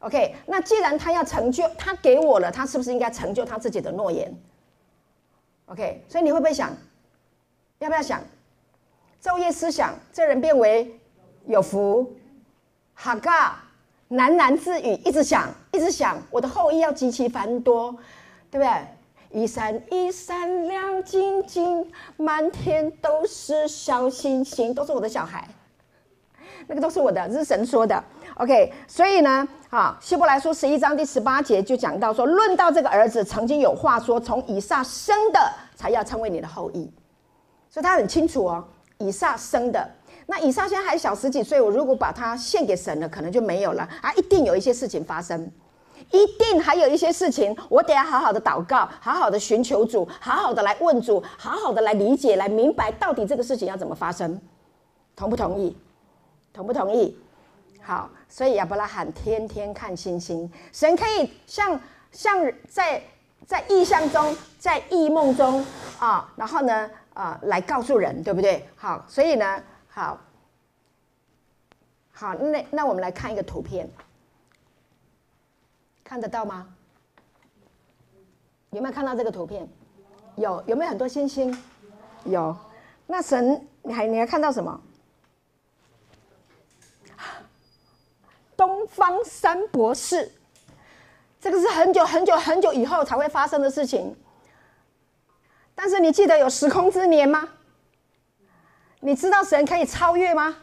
[0.08, 4.34] OK，那既然他要成就，他给我了，他是不是应该成就他自己的诺言
[5.66, 6.72] ？OK，所以你会不会想，
[7.80, 8.22] 要不要想，
[9.22, 10.98] 昼夜思想，这人变为
[11.46, 12.16] 有福，
[12.96, 13.62] 哈嘎，
[14.12, 17.92] 喃喃自语，一直想，一直想，我的后裔要极其繁多，
[18.50, 18.88] 对不对？
[19.30, 25.46] 一闪一闪亮晶晶，满天都是小星星，都是我的小孩，
[26.66, 28.02] 那个都是我的，这是神说的。
[28.40, 35.40] OK，所以呢，啊，希伯来书十一章第十八节就讲到说，论到这个儿子，曾经有话说，从以撒生的
[35.76, 36.88] 才要称为你的后裔，
[37.70, 38.64] 所以他很清楚哦，
[39.00, 39.90] 以撒生的。
[40.28, 44.14] 那以撒现在还小十几岁，我如果把他献给神了，可能就没有了啊！
[44.14, 45.50] 一定有一些事情发生，
[46.12, 54.40] 一定还有一些事情，我得要好好的祷告，好好的寻求主，好好的来问主，好好的来理解、来明白到底这个事情要怎么发生，
[55.16, 55.76] 同不同意？
[56.54, 57.18] 同不同意？
[57.82, 61.80] 好，所以亚伯拉罕天天看星星，神可以像
[62.12, 63.02] 像在
[63.46, 65.66] 在异象中、在异梦中
[66.00, 68.68] 啊，然后呢啊来告诉人，对不对？
[68.76, 69.64] 好，所以呢。
[69.90, 70.20] 好，
[72.12, 73.90] 好，那那我们来看一个图片，
[76.04, 76.68] 看得到吗？
[78.70, 79.68] 有没有看到这个图片？
[80.36, 81.58] 有，有没有很多星星？
[82.26, 82.56] 有。
[83.08, 84.80] 那神，你还你还看到什么？
[88.58, 90.32] 东方三博士，
[91.40, 94.14] 这个是很久很久很久以后才会发生的事情。
[95.76, 97.48] 但是你记得有时空之年吗？
[99.00, 100.58] 你知道神可以超越吗？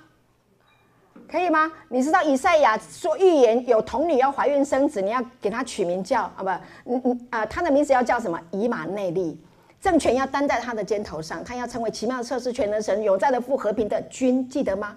[1.30, 1.70] 可以吗？
[1.88, 6.50] 你知道以赛亚说预言有童女要怀孕生子，你要给她取名叫啊不，
[6.92, 8.38] 嗯嗯啊，她的名字要叫什么？
[8.50, 9.40] 以马内利，
[9.80, 14.96] 政权要担在她的肩头上，她要成为奇妙的测试全能神，永在的父和平的君，记得吗？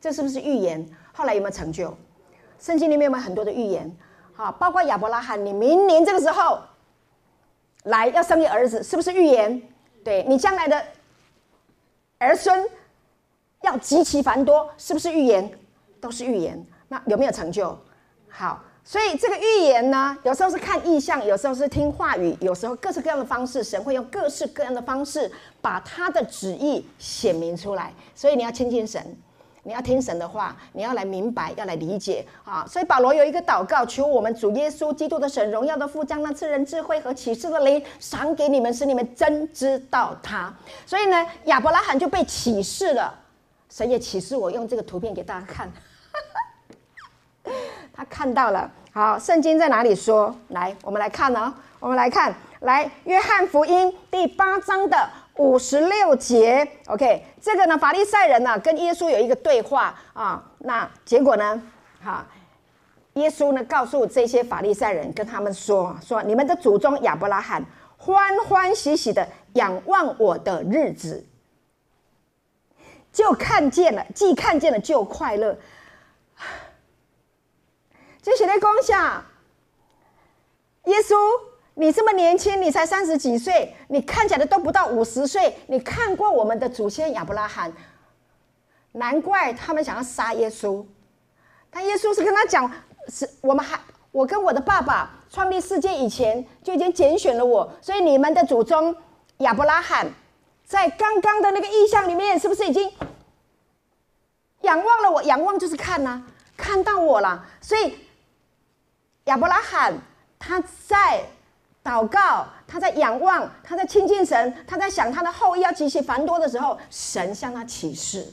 [0.00, 0.84] 这是不是预言？
[1.12, 1.96] 后来有没有成就？
[2.62, 3.92] 圣经里面有没有很多的预言？
[4.32, 6.60] 好，包括亚伯拉罕，你明年这个时候
[7.82, 9.60] 来要生一儿子，是不是预言？
[10.04, 10.80] 对你将来的。
[12.18, 12.64] 儿孙
[13.62, 15.50] 要极其繁多，是不是预言？
[16.00, 16.64] 都是预言。
[16.86, 17.76] 那有没有成就？
[18.28, 25.28] 好，所以这个预言呢，有时候是看异象，有时候是听话语，有时候各式各样的方式，神会用各式各样的方式
[25.60, 27.92] 把他的旨意显明出来。
[28.14, 29.04] 所以你要亲近神。
[29.64, 32.66] 你要听神的话，你要来明白，要来理解啊！
[32.68, 40.52] 所以保罗有一个祷告，求我们主耶稣基督的神荣耀的父，将那赐人智慧和启示的灵赏给你们，使你们真知道他。
[40.84, 43.14] 所以呢，亚伯拉罕就被启示了，
[43.70, 45.70] 神也启示我，用这个图片给大家看。
[47.94, 50.34] 他看到了，好，圣经在哪里说？
[50.48, 55.08] 来，我们来看哦，我们来看，来，约翰福音第八章的。
[55.36, 61.62] 五十六节，OK，这个呢，法利赛人呢、跟耶稣有一个对话啊，那结果呢，
[62.02, 62.26] 哈，
[63.14, 67.64] 耶稣呢告诉这些法利赛人，跟他们说说，你们的祖宗亚伯拉罕
[67.96, 71.26] 欢欢喜喜的仰望我的日子，
[73.10, 75.56] 就看见了，既看见了就快乐。
[78.20, 79.24] 这些的功效，
[80.84, 81.51] 耶稣。
[81.74, 85.56] 你这么年轻，你才三十几岁，你看起来都不到五十岁。
[85.68, 87.72] 你看过我们的祖先亚伯拉罕，
[88.92, 90.84] 难怪他们想要杀耶稣。
[91.70, 92.70] 但耶稣是跟他讲：
[93.08, 98.94] 是我们还我跟我的爸爸创立世界以前就已经拣选了我，所以你们的祖宗
[99.38, 100.06] 亚伯拉罕
[100.66, 102.92] 在刚刚的那个意象里面，是不是已经
[104.60, 105.22] 仰望了我？
[105.22, 106.22] 仰望就是看呐、
[106.54, 107.46] 看到我了。
[107.62, 107.96] 所以
[109.24, 109.94] 亚伯拉罕
[110.38, 111.24] 他在。
[111.84, 118.32] 祷告，他在仰望，他在亲近神，他在想他的后裔要极其繁多的时候，神向他启示，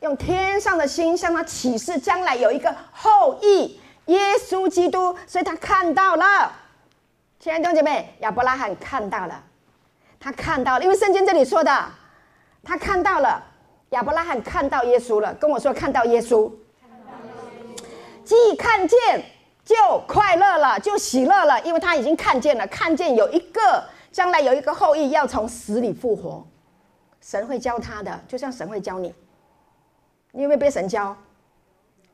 [0.00, 6.50] 用天上的心向他启示，将来有一个后裔耶稣基督，所以他看到了。
[7.38, 9.44] 亲爱的弟兄姐妹，亚伯拉罕看到了，
[10.18, 11.84] 他看到了，因为圣经这里说的，
[12.64, 13.42] 他看到了，
[13.90, 16.50] 亚伯拉罕看到耶稣了，跟我说看到耶稣，
[18.24, 19.31] 既看见。
[19.64, 19.74] 就
[20.08, 26.44] 快乐了，就喜乐了，因为他已经看见了，看见有一个将来有一个后裔要从死里复活，
[27.20, 29.14] 神会教他的，就像神会教你。
[30.32, 31.16] 你有没有被神教？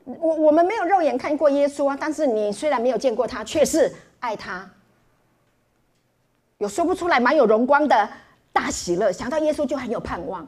[0.03, 4.69] 我我们没有肉眼看过耶稣啊，但是你虽然没有见过他，却是爱他，
[6.59, 8.09] 有说不出来蛮有荣光的
[8.53, 10.47] 大喜乐，想到耶稣就很有盼望。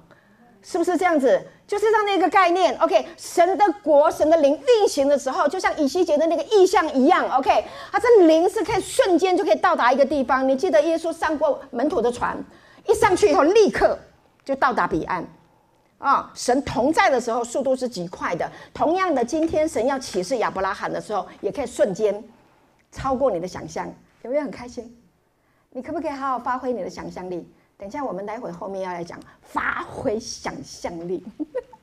[0.64, 1.41] 是不是这样子？
[1.68, 2.78] 就是这样的一个概念。
[2.80, 7.28] OK，神的国、神的灵运行的时候，就像以西结的那个意象一样。
[7.30, 10.47] OK，他这灵是可以瞬间就可以到达一个地方。
[10.47, 12.38] 你记得耶稣上过门徒的船，
[12.88, 13.97] 一上去以后立刻
[14.43, 15.26] 就到达彼岸。
[15.97, 18.51] 啊、神同在的时候速度是极快的。
[18.74, 22.24] 同样的，今天神要启示亚伯拉罕的时候，也可以瞬间
[22.91, 23.88] 超过你的想象。
[24.24, 24.95] 有没有很开心？
[25.70, 27.47] 你可不可以好好发挥你的想象力？
[27.82, 31.25] 等一下，我们待会后面要来讲发挥想象力。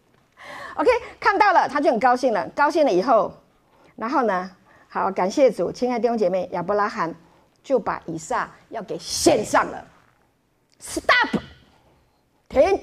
[0.77, 0.89] OK，
[1.19, 2.49] 看到了，他就很高兴了。
[2.51, 3.33] 高兴了以后，
[3.97, 4.49] 然后呢，
[4.89, 7.13] 好，感谢主，亲爱的弟兄姐妹，亚伯拉罕
[7.65, 9.85] 就把以撒要给献上了。
[10.79, 11.43] Stop，
[12.49, 12.81] 停！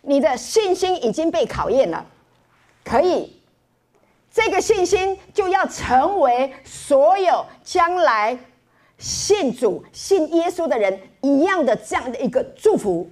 [0.00, 2.04] 你的信心已经被考验了，
[2.84, 3.40] 可以，
[4.28, 8.36] 这个信心就要成为所有将来
[9.02, 13.10] 信主、信耶稣的人一样的这样的一个祝福，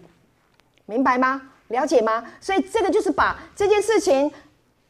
[0.86, 1.42] 明白吗？
[1.68, 2.24] 了解吗？
[2.40, 4.32] 所以这个就是把这件事情。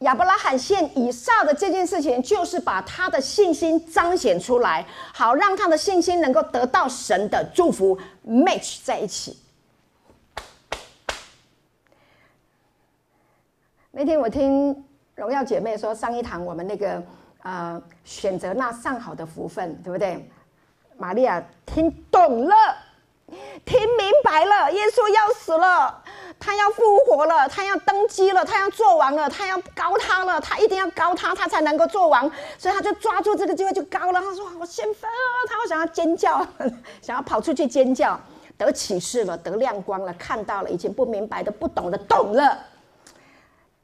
[0.01, 9.37] 亚伯拉罕献以撒的这件事情，就是把他的信心彰显出来，好让他的信心能够得到神的祝福，match 在一起。
[13.91, 14.85] 那天我听
[15.17, 17.03] 荣耀姐妹说，上一堂我们那个
[17.43, 20.27] 呃选择那上好的福分，对不对？
[21.01, 22.55] 玛利亚听懂了，
[23.65, 26.03] 听明白了，耶稣要死了。
[26.39, 32.31] 他要复活了，他要登基了，他要做王了，他要高他了，他一定要高他，他才能够做王。
[32.59, 34.21] 所以他就抓住这个机会就高了。
[34.21, 36.47] 他说：“我先分啊！”他好想要尖叫，
[37.01, 38.21] 想要跑出去尖叫，
[38.59, 42.59] 得启示了，得亮光了，看到了以前不明白的、不懂的懂了。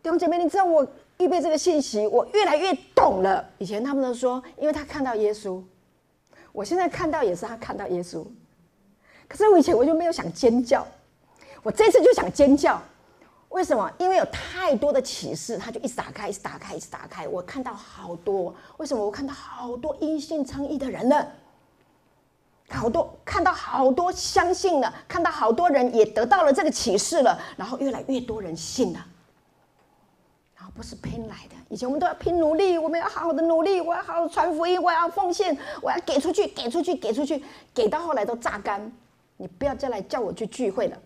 [0.03, 0.87] 弟兄姐妹，你知道我
[1.19, 3.45] 预备这个信息，我越来越懂了。
[3.59, 5.63] 以前他们都说，因为他看到耶稣，
[6.57, 8.25] 我现在看到也是他看到耶稣。
[9.29, 10.87] 可是我以前我就没有想尖叫。
[11.63, 12.81] 我这次就想尖叫，
[13.51, 13.93] 为什么？
[13.99, 17.29] 因为有太多的启示，他就一直打开，一直打开，一直打开。
[17.29, 19.05] 我看到好多，为什么？
[19.05, 21.29] 我看到好多因信称义的人了，
[22.71, 29.07] 好多看到好多相信了，看到好多人也得到了这个启示了，然后越来越多人信了，
[30.77, 31.57] 不是拼来的。
[31.71, 38.93] 以前我们都要拼努力，我们要好好的努力，我要好好的传福音，我要奉献，我要给出去，给出去，给出去，给到后来都榨干。
[39.39, 40.97] 你不要再来叫我去聚会了。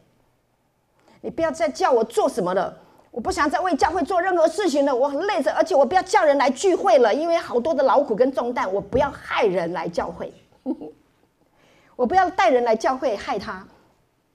[1.20, 2.76] 你不要再叫我做什么了，
[3.10, 10.32] 我不想再为教会做任何事情了，我很累着，而且我不要叫人来聚会了，因为好多的劳苦跟重担，我不要害人来教会，
[11.96, 13.66] 我不要带人来教会害他，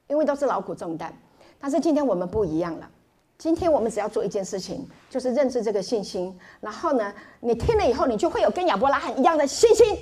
[0.08, 1.14] 因为都是劳苦重担。
[1.60, 2.90] 但是今天我们不一样了，
[3.38, 9.98] 今天我们只要做一件事情，就是认识这个信心，然后呢，你听了以后，你就会有跟亚伯拉罕一样的信心，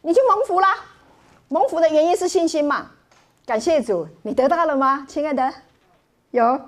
[0.00, 0.76] 你就蒙福啦。
[1.48, 2.90] 蒙福的原因是信心嘛。
[3.44, 5.52] 感谢主，你得到了吗，亲爱的？
[6.30, 6.60] 有。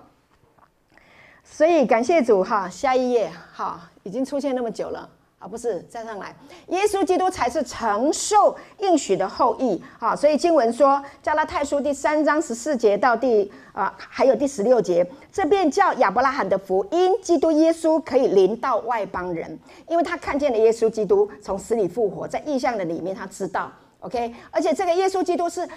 [1.45, 6.34] 所以感谢主哈，下一页哈，已经出现那么久了啊，不是再上来，
[6.68, 10.16] 耶稣基督才是承受应许的后裔啊。
[10.16, 19.59] 所以经文说，加拉太书第三章十四节到第啊，还有第十六节，这便叫亚伯拉罕的福音，基督耶稣可以临到外邦人，
[19.89, 23.70] 因为他看见了耶稣基督从死里复活，在异象的里面他知道
[24.01, 25.68] ，OK，而且这个耶稣基督是。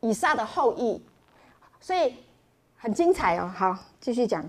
[0.00, 1.02] 以撒的后裔，
[1.80, 2.14] 所以
[2.76, 3.50] 很精彩哦。
[3.52, 4.44] 好，继续讲。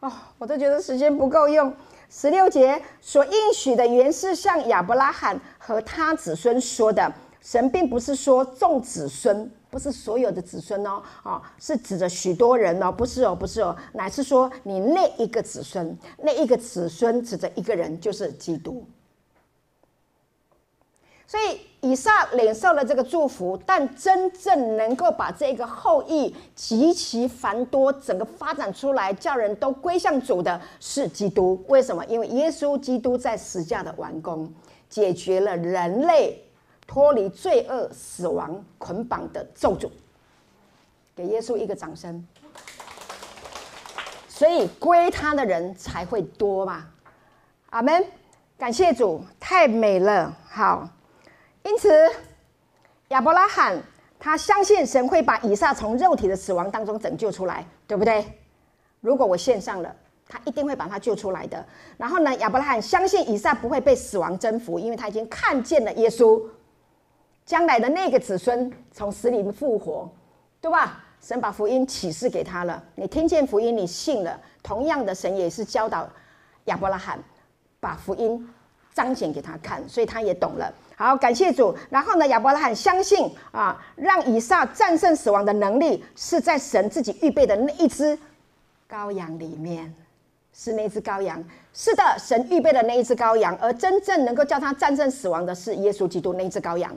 [0.00, 1.72] 哦，我都觉得时间不够用。
[2.10, 7.12] 十六节所应许的原是向亚伯拉罕和他子孙说的。
[7.40, 18.84] 神并不是说众子孙，不是所有的子孙哦，哦，是指着许多人哦，不是哦，不是哦，乃是说你那一个子孙，那一个子孙指着一个人，就是基督。
[21.30, 31.62] 所以以撒领受了这个祝福，但真正能够把这个后裔极其繁多，整个发展出来，叫人都归向主的是基督。
[31.68, 32.02] 为什么？
[32.06, 34.50] 因为耶稣基督在十架的完工，
[34.88, 36.42] 解决了人类
[36.86, 39.90] 脱离罪恶、死亡捆绑的咒诅。
[41.14, 42.26] 给耶稣一个掌声。
[44.28, 46.86] 所以归他的人才会多嘛。
[47.68, 48.02] 阿门。
[48.56, 50.34] 感谢主，太美了。
[50.48, 50.88] 好。
[51.64, 51.90] 因此，
[53.08, 53.80] 亚伯拉罕
[54.18, 58.24] 他相信神会把以撒从肉体的死亡当中拯救出来，对不对？
[59.00, 59.94] 如果我献上了，
[60.28, 61.64] 他一定会把他救出来的。
[61.96, 66.42] 然后呢，亚伯拉罕相信以撒不会被死亡征服，因为他已经看见了耶稣
[67.44, 70.10] 将来的那个子孙从死里复活，
[70.60, 71.04] 对吧？
[71.20, 74.40] 神把福音启示给他了，你听见福音，你信了。
[74.62, 76.08] 同样的，神也是教导
[76.66, 77.18] 亚伯拉罕
[77.80, 78.48] 把福音
[78.94, 80.72] 彰显给他看，所以他也懂了。
[80.98, 81.72] 好，感谢主。
[81.88, 88.18] 然后呢，亚伯拉罕相信啊，让以撒战胜死亡的能力是在神自己预备的那一只
[88.90, 89.94] 羔羊里面，
[90.52, 91.40] 是那只羔羊。
[91.72, 96.92] 是的，神预备的那一只羔羊，而真正能够叫他战胜死亡的是耶稣基督那一只羔羊，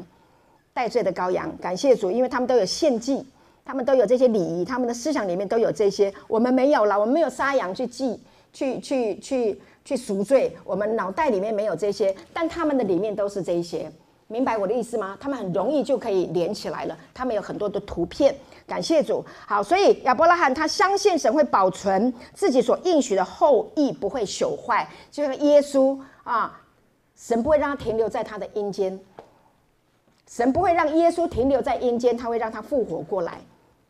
[0.74, 1.56] 代罪的羔羊。
[1.62, 3.24] 感谢主，因为他们都有献祭，
[3.64, 8.20] 他们都有这些礼仪，他们的思想里面都有这些，我们没有了，我们没有杀羊去祭，
[8.52, 9.62] 去去去。
[9.92, 13.92] 去赎罪，我们脑袋里面没有这些，但他们的里面都是这些，
[14.28, 15.18] 明白我的意思吗？
[15.20, 18.34] 他们很容易就可以连起来了，他们有很多的图片。
[18.66, 26.58] 感谢主，好，所以亚伯拉罕他相信神会保存自己所应许的后裔不会朽坏，就像耶稣啊，
[27.18, 28.98] 神不会让他停留在他的阴间，
[30.26, 33.42] 神不会让耶稣停留在阴间，他会让他复活过来。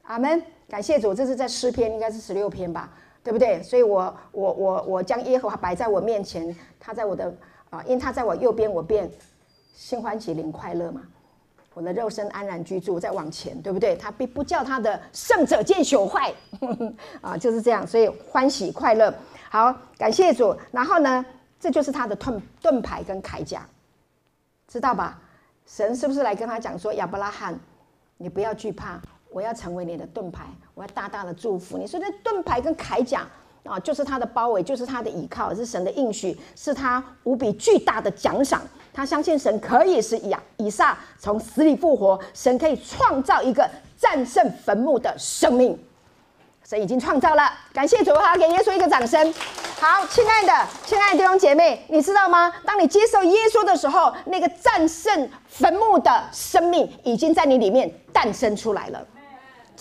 [0.04, 0.42] 阿门。
[0.68, 2.90] 感谢主，这是在诗篇，应该是十六篇吧，
[3.24, 3.62] 对不对？
[3.62, 7.34] 所以我我我我将耶和华摆在我面前，他在我的
[7.70, 9.10] 啊，因他在我右边，我便
[9.76, 11.02] 心欢喜灵快乐嘛。
[11.74, 13.96] 我的肉身安然居住，再往前，对不对？
[13.96, 16.34] 他必不叫他的圣者见朽坏，
[17.22, 19.14] 啊，就是这样，所以欢喜快乐。
[19.50, 20.54] 好，感谢主。
[20.72, 21.26] 然后呢，
[21.60, 23.66] 这就是他的盾盾牌跟铠甲，
[24.68, 25.18] 知道吧？
[25.66, 27.58] 神是不是来跟他讲说，亚伯拉罕，
[28.18, 29.02] 你不要惧怕。
[29.32, 31.88] 我要成为你的盾牌，我要大大的祝福你。
[31.88, 33.26] 所以，盾牌跟铠甲
[33.64, 38.62] 啊，就是他的包围，就是他的依靠，是神的应许，是他无比巨大的奖赏。
[38.94, 45.80] 他相信神可以使亚以撒从死里复活，神可以创造一个战胜坟墓的生命。
[46.64, 49.34] 神已经创造了，感谢主，好，给耶稣一个掌声。
[49.80, 52.54] 好，亲爱的，亲爱的弟兄姐妹，你知道吗？
[52.66, 59.06] 当你接受耶稣的时候，那个战胜坟墓的生命已经在你里面诞生出来了。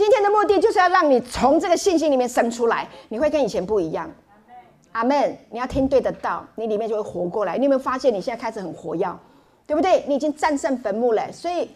[0.01, 4.11] 今天的目的就是要让你从这个信心里面生出来，你会跟以前不一样。
[4.92, 5.36] 阿门。
[5.51, 7.59] 你要听对的道，你里面就会活过来。
[7.59, 9.14] 你有没有发现你现在开始很活跃，
[9.66, 10.03] 对不对？
[10.09, 11.68] 你已经战胜坟墓了，所以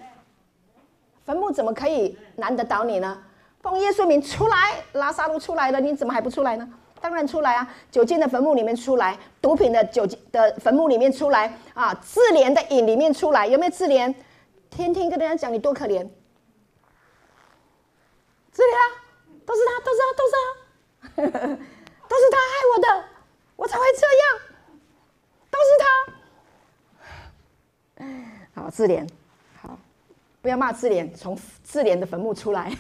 [1.27, 3.19] 坟墓怎么可以难得倒你呢？
[3.61, 4.57] 奉耶稣名出来，
[4.93, 6.67] 拉撒路出来了，你怎么还不出来呢？
[7.03, 7.75] 当然出来啊！
[7.91, 14.15] 酒精的坟墓里面出来，毒品的酒精的坟墓里面出来啊，自怜的影里面出来，有没有自怜？
[14.71, 16.09] 天天跟人家讲你多可怜。
[18.55, 18.83] 这里啊，
[19.45, 21.39] 都是他，都是他，都是他，
[22.09, 22.87] 都是他害我的，
[23.57, 24.39] 我才会这样，
[25.51, 25.71] 都是
[28.55, 28.63] 他。
[28.63, 29.05] 好，自怜，
[29.61, 29.77] 好，
[30.41, 32.73] 不要骂自怜，从自怜的坟墓出来，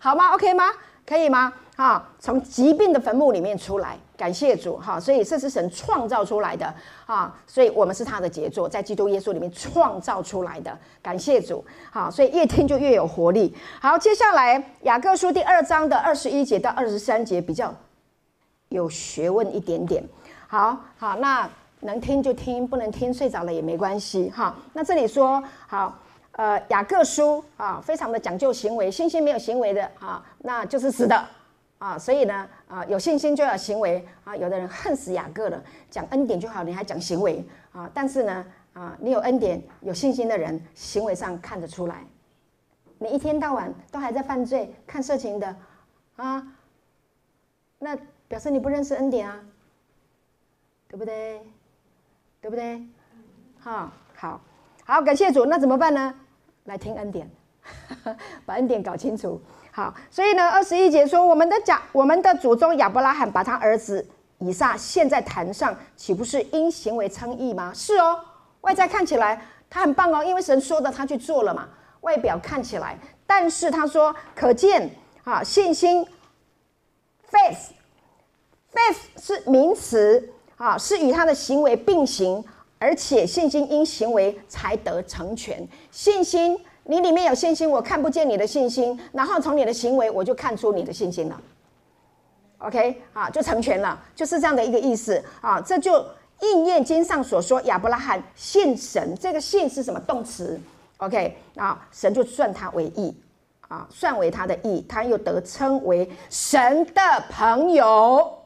[0.00, 0.72] 好吗？OK 吗？
[1.06, 1.52] 可以吗？
[1.76, 3.98] 啊，从疾病的坟墓里面出来。
[4.16, 6.72] 感谢主哈，所以这是神创造出来的
[7.04, 10.78] 啊，所以我们是他的杰作，在基督耶稣里面创造出来的。
[11.02, 13.52] 感谢主，好，所以越听就越有活力。
[13.80, 17.74] 好，接下来雅各书第二章的二十一节到二十三节比较
[18.68, 20.02] 有学问一点点。
[20.46, 21.50] 好好，那
[21.80, 24.54] 能听就听，不能听睡着了也没关系哈。
[24.74, 25.98] 那这里说好，
[26.36, 31.24] 呃，雅各书啊，非常的讲究行为，信心没有行为的啊，那就是死的。
[31.78, 34.34] 啊，所以呢，啊，有信心就要行为啊。
[34.34, 37.90] 有的人恨死雅各了，讲恩典就好，你还讲行为啊？
[37.92, 42.02] 但是呢，啊，你有恩典、有信心的人，行为上看得出来。
[42.98, 45.54] 你一天到晚都还在犯罪、看色情的
[46.16, 46.46] 啊，
[47.78, 47.96] 那
[48.28, 49.38] 表示你不认识恩典啊，
[50.88, 51.42] 对不对？
[52.40, 52.82] 对不对？
[53.60, 54.40] 好，好，
[54.84, 55.44] 好，感谢主。
[55.44, 56.14] 那怎么办呢？
[56.64, 57.30] 来听恩典，
[58.46, 59.40] 把恩典搞清楚。
[59.70, 64.06] 好，所以呢，二十一节说，我们的甲，我们的祖宗亚伯拉罕把他儿子
[64.38, 67.70] 以撒献在坛上，岂不是因行为称义吗？
[67.74, 68.18] 是哦，
[68.62, 71.68] 外在看起来他很棒哦，因为神说的，他去做了嘛。
[72.00, 74.90] 外表看起来，但是他说，可见
[75.24, 76.06] 啊，信心
[77.30, 82.44] ，faith，faith 是名词啊，是与他的行为并行，
[82.84, 86.54] 而且信心因行为才得成全，信心。
[86.82, 91.40] 你里面有信心，我看不见你的信心，然后从你的行为，我就看出你的信心了。
[92.58, 95.58] OK，啊，就成全了，就是这样的一个意思啊。
[95.58, 96.04] 这就
[96.42, 100.60] 应验经上所说，亚伯拉罕信神，这个信是什么动词
[100.98, 103.16] ？OK，啊，神就算他为义，
[103.66, 108.43] 啊，算为他的义，他又得称为神的朋友，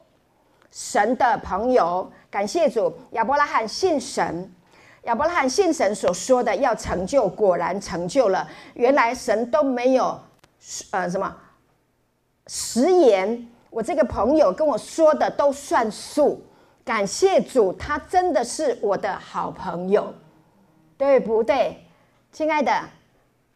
[0.71, 2.11] 神的朋友。
[2.29, 4.51] 感谢主，亚伯拉罕信神。
[5.03, 8.47] 亚伯拉罕信神所说的要成就，果然成就了。
[8.73, 10.19] 原来神都没有，
[10.91, 11.35] 呃，什么
[12.47, 13.47] 食言。
[13.69, 16.43] 我这个朋友跟我说的都算数。
[16.83, 20.11] 感谢主，他真的是我的好朋友，
[20.97, 21.85] 对不对？
[22.31, 22.71] 亲爱的，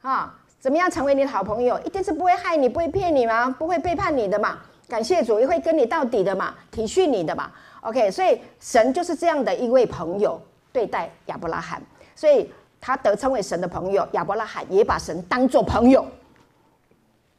[0.02, 1.80] 啊，怎么样成为你的好朋友？
[1.82, 3.50] 一定是不会害你，不会骗你吗？
[3.58, 4.60] 不会背叛你的嘛？
[4.94, 6.54] 感谢主，也会跟你到底的嘛？
[6.70, 10.40] 体恤你的嘛？OK，所以神就是这样的一位朋友。
[10.72, 11.82] 对待亚伯拉罕，
[12.16, 12.48] 所以
[12.80, 14.08] 他得称为神的朋友。
[14.12, 16.06] 亚伯拉罕也把神当作朋友。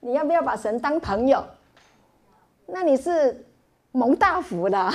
[0.01, 1.45] 你要不要把神当朋友？
[2.67, 3.47] 那你是
[3.93, 4.93] 蒙大福的。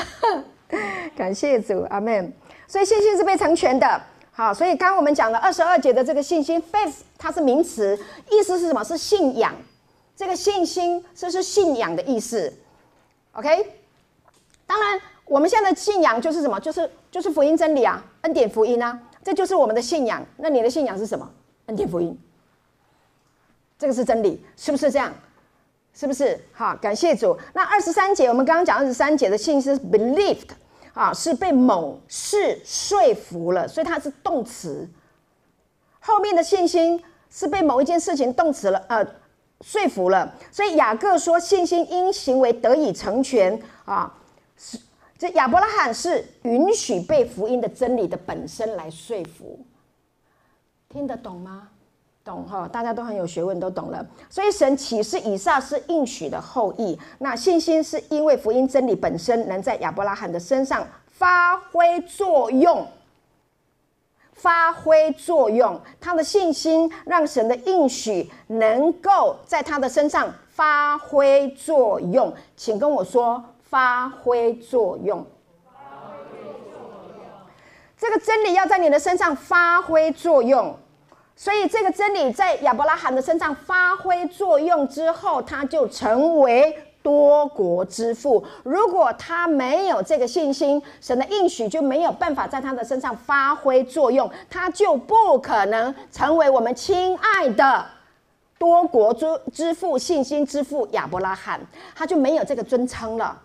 [1.16, 2.34] 感谢主，阿门。
[2.68, 4.01] 所以信心是被成全的。
[4.34, 7.97] 好，所以刚刚我们讲了二十二节的这个信心，faith，它是名词，
[8.30, 8.84] 意思是什么？
[8.84, 9.55] 是信仰。
[10.20, 12.53] 这个信心，这是信仰的意思。
[13.32, 13.72] OK，
[14.67, 14.99] 当然。
[15.24, 16.59] 我们现在的信仰就是什么？
[16.59, 20.26] 就是就是福音真理啊，恩典福音啊，这就是我们的信仰。
[20.38, 21.32] 那你的信仰是什么？
[21.67, 22.20] 恩典福音，
[23.78, 25.13] 这个是真理，是不是这样？
[25.93, 26.38] 是不是？
[26.51, 27.38] 好，感谢主。
[27.53, 30.49] 那二十三节，我们刚刚讲二十三节的信是 believed
[30.95, 34.89] 啊，是被某事说服了，所以它是动词。
[35.99, 39.05] 后面的信心是被某一件事情动词了，呃，
[39.62, 40.34] 说服了。
[40.51, 44.14] 所以雅各说，信心因行为得以成全啊。
[44.57, 44.78] 是
[45.18, 49.60] 这亚伯拉罕是允许被福音的真理的本身来说服，
[50.88, 51.70] 听得懂吗？
[52.24, 54.05] 懂哈，大家都很有学问，都懂了。
[54.30, 56.97] 所以神启示以撒是应许的后裔。
[57.18, 62.88] 那信心是因为福音真理本身能在亚伯拉罕的身上发挥作用，
[64.39, 65.79] 发挥作用。
[66.01, 72.33] 他的信心让神的应许能够在他的身上发挥作用。
[72.55, 75.25] 请跟我说，发挥作用。
[77.97, 80.77] 这个真理要在你的身上发挥作用。
[81.35, 88.43] 所以，这个真理在亚伯拉罕的身上发挥作用之后，他就成为多国之父。
[88.64, 97.86] 如果他没有这个信心，神的应许就没有办法在他的身上发挥作用，他就不可能成为我们亲爱的
[98.58, 101.60] 多国之之父、信心之父亚伯拉罕，
[101.95, 103.41] 他就没有这个尊称了。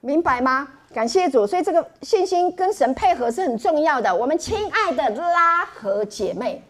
[0.00, 0.68] 明白吗？
[0.94, 1.46] 感谢主。
[1.46, 4.14] 所以，这个信心跟神配合是很重要的。
[4.14, 6.62] 我们亲爱的拉合姐妹。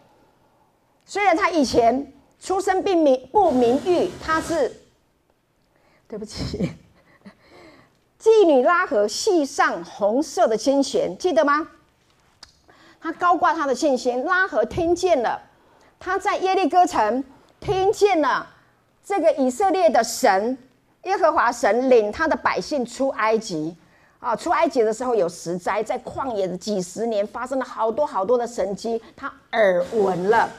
[1.05, 4.71] 虽然他以前出身并名不名誉，他是
[6.09, 6.71] 对不起，
[8.19, 11.69] 妓女拉合系上红色的金弦，记得吗？
[12.99, 15.39] 他高挂他的信心，拉合听见了，
[15.99, 17.23] 他在耶利哥城
[17.59, 18.47] 听见了
[19.05, 20.57] 这个以色列的神
[21.03, 23.77] 耶和华神领他的百姓出埃及
[24.19, 30.49] 啊，出埃及的时候有十灾，在旷野的几十年发生了好多好多的神迹，他耳闻了。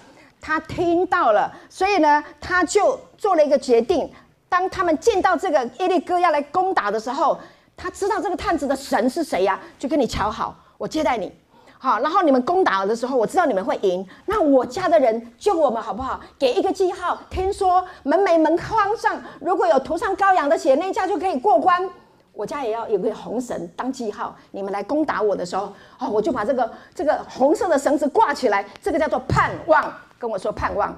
[0.41, 4.11] 他听到了，所以呢，他就做了一个决定。
[4.51, 7.39] 当他们见到这个耶利哥要来攻打的时候，
[7.77, 11.33] 他知道这个探子的神是谁呀、就跟你瞧好，我接待你，
[11.79, 14.05] 好，然后你们攻打的时候，我知道你们会赢。
[14.27, 16.21] 那我家的人救我们好不好？
[16.37, 17.17] 给一个记号。
[17.31, 21.89] 听说门楣门框上如果有涂上羔羊的血，那家就可以过关。
[22.33, 24.37] 我家也要有个红绳当记号。
[24.51, 29.93] 你们来攻打我的时候，哦，我就把这个这个红色的绳子挂起来，这个叫做盼望。
[30.19, 30.95] 跟我说盼望，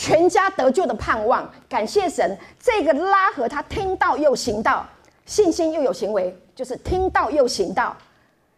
[0.00, 1.46] 全家得救的盼望。
[1.68, 4.88] 感谢神，这个拉和他听到又行道，
[5.26, 7.94] 信心又有行为，就是听到又行道。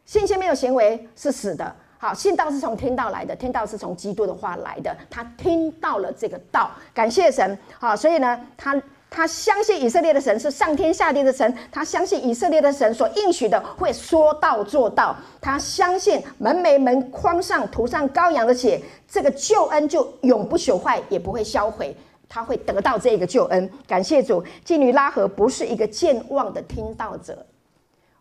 [0.06, 1.74] 信心没有行为是死的。
[1.98, 4.96] 好，信道是从听道来的，听道是从基督的话来的。
[5.10, 7.58] 他听到了这个道，感谢神。
[7.76, 8.80] 好，所以呢，他。
[9.12, 15.14] 他相信以色列的神是上天下地的神，他相信以色列的神所应许的会说到做到。
[15.38, 21.94] 他相信门楣门框上涂上羔羊的血，这个救恩就永不朽坏，也不会销毁。
[22.26, 23.70] 他会得到这个救恩。
[23.86, 27.46] 感谢主，妓女拉合不是一个健忘的听到者。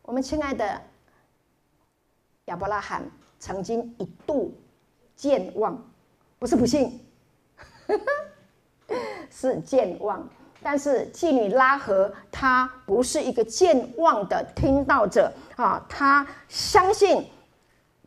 [0.02, 0.82] 我们亲爱的
[2.46, 4.54] 亚伯拉罕曾经一度
[5.16, 5.82] 健忘，
[6.38, 7.00] 不是不信，
[9.32, 10.28] 是健忘。
[10.64, 17.26] 但是妓女拉合，她不是一个健忘的听道者啊，她相信，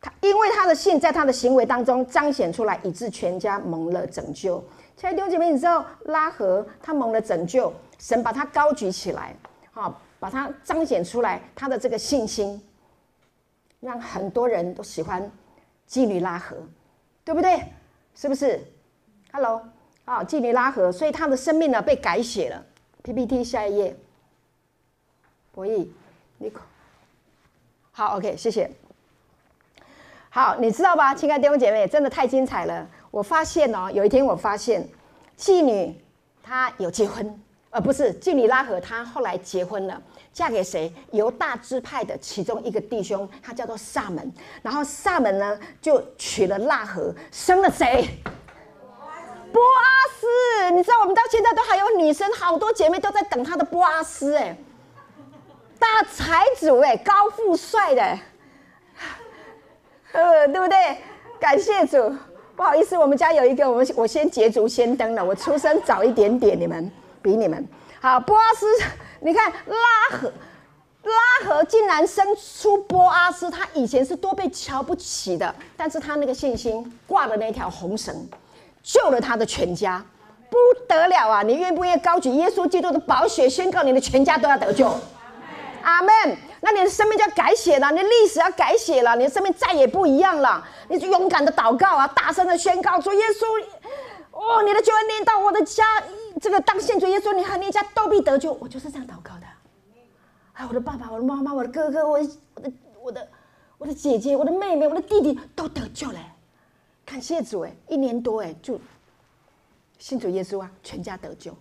[0.01, 4.63] 她因为她的信在她的行为当中彰显出来，以致全家蒙了拯救。
[4.97, 9.35] 亲爱的弟兄姐妹，你知道拉合她蒙了拯救，神把她高举起来，
[9.73, 12.63] 啊，把她彰显出来，她的这个信心，
[13.81, 15.29] 让很多人都喜欢
[15.89, 16.57] 妓女拉合，
[17.25, 17.61] 对不对？
[18.15, 18.65] 是不是
[19.33, 19.61] ？Hello。
[20.05, 22.63] 啊，妓女拉合，所以他的生命呢被改写了。
[23.03, 23.97] PPT 下一页，
[25.53, 25.87] 博弈，
[26.39, 26.53] 你
[27.91, 28.71] 好，OK，谢谢。
[30.29, 32.87] 好，你知道吧，亲爱的弟兄姐妹，真的太精彩了。
[33.11, 34.87] 我发现哦，有一天我发现，
[35.39, 35.95] 妓女
[36.43, 37.41] 她有结婚，
[37.71, 40.03] 呃，不是妓女拉合，她后来结婚了，
[40.33, 40.93] 嫁给谁？
[41.13, 44.33] 犹大支派的其中一个弟兄，他叫做撒门。
[44.61, 48.09] 然后撒门呢就娶了拉合，生了谁？
[49.55, 54.57] 波阿斯，你知道我们到现在都还有女生，好多姐妹都在等她的波阿斯哎，
[55.79, 58.19] 大财主哎，高富帅的，
[60.11, 60.99] 呃，对不对？
[61.39, 62.13] 感谢主，
[62.57, 66.91] 不好意思，我们家有一个，我们我先捷足先登了，我出生早一点点，你们
[67.23, 67.65] 比你们
[68.01, 68.19] 好。
[68.19, 68.67] 波阿斯，
[69.21, 70.33] 你看拉合，
[71.05, 78.29] 拉合竟然生出波阿斯，他以前是多被瞧不起的，但是他那个信心挂的那条红绳。
[78.85, 80.05] 救了他的全家，
[80.51, 80.57] 不
[80.87, 81.43] 得了啊！
[81.43, 84.95] 你愿不愿意高举耶稣基督的宝血，宣告你的全家都要得救？
[85.83, 86.15] 阿门。
[86.61, 90.67] 那你的生命就要改写了，你的历史要改写了，你的生命再也不一样了。
[90.89, 93.45] 你就勇敢的祷告啊，大声的宣告说：“耶稣，
[94.31, 95.85] 哦，你的救恩临到我的家，
[96.41, 99.47] 这个当信主耶稣，你和你家都必得救。”我就是这样祷告的。
[100.55, 103.29] 哎，我的爸爸、我的妈妈、我的哥哥、我的、我的、我的、
[103.79, 106.19] 我的姐姐、我的妹妹、我的弟弟都得救了，
[107.05, 107.73] 感谢主哎！
[107.89, 108.81] 一年多哎，就
[109.99, 111.55] 信主耶稣啊，全家得救，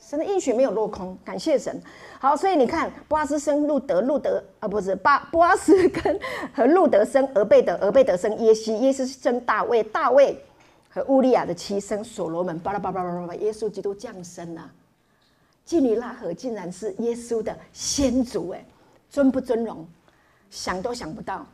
[0.00, 1.82] 神的应许没有落空，感谢神。
[2.20, 6.18] 好，所以你看，波阿斯生路德，路德啊，不是巴波阿斯跟
[6.54, 10.40] 和路德生俄贝德，俄贝德生耶西，耶西生大卫，大卫
[10.88, 14.70] 和乌利亚的妻生所罗门，巴拉巴拉巴拉巴拉，耶稣基督降生了。
[15.66, 18.64] 妓女拉合竟然是耶稣的先祖，哎，
[19.10, 19.86] 尊不尊荣？
[20.48, 21.44] 想都想不到，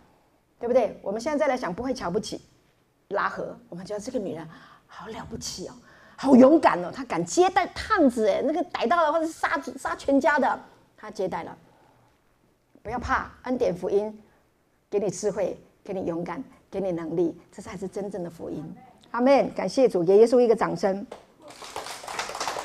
[0.61, 1.01] 对不对？
[1.03, 2.39] 我们现在再来想，不会瞧不起
[3.13, 4.47] 拉合，我们觉得这个女人
[4.87, 5.73] 好了不起哦，
[6.17, 10.61] 好勇敢哦，她敢接待探子，哎，那个逮到了或者是杀杀全家的，
[10.97, 11.57] 她接待了。
[12.83, 14.21] 不要怕，恩典福音
[14.91, 18.65] 给你智慧，给你勇敢，给你能力，这才是真正的福音。
[19.13, 19.53] 阿门！
[19.55, 21.07] 感谢主，给耶稣一个掌声。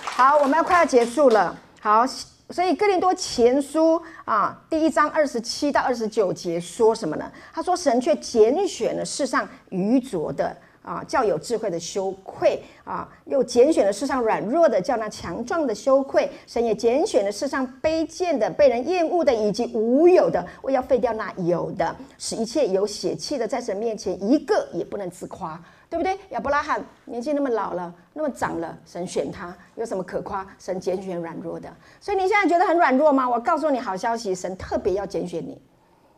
[0.04, 1.56] 好，我们要快要结束了。
[1.80, 2.04] 好，
[2.50, 7.30] 所以哥林多前书啊，第一章二十七到二十九节说什么呢？
[7.54, 16.30] 他说：“神却拣选了世上愚拙的啊，叫有智慧的羞愧啊；又拣选了世上软弱的，叫那强壮的羞愧。
[16.46, 26.20] 神也拣选了世上卑贱的、被人厌恶的，以及无有的，为要废掉那有的，使一切有血气的，在神面前一个也不能自夸。”对不对？
[26.30, 30.46] 亚伯拉罕年纪那么老了，那么长了，神选他有什么可夸？
[30.60, 33.28] 神拣选软弱的，所以你现在觉得很软弱吗？
[33.28, 35.62] 我告诉你好消息，神特别要拣选你，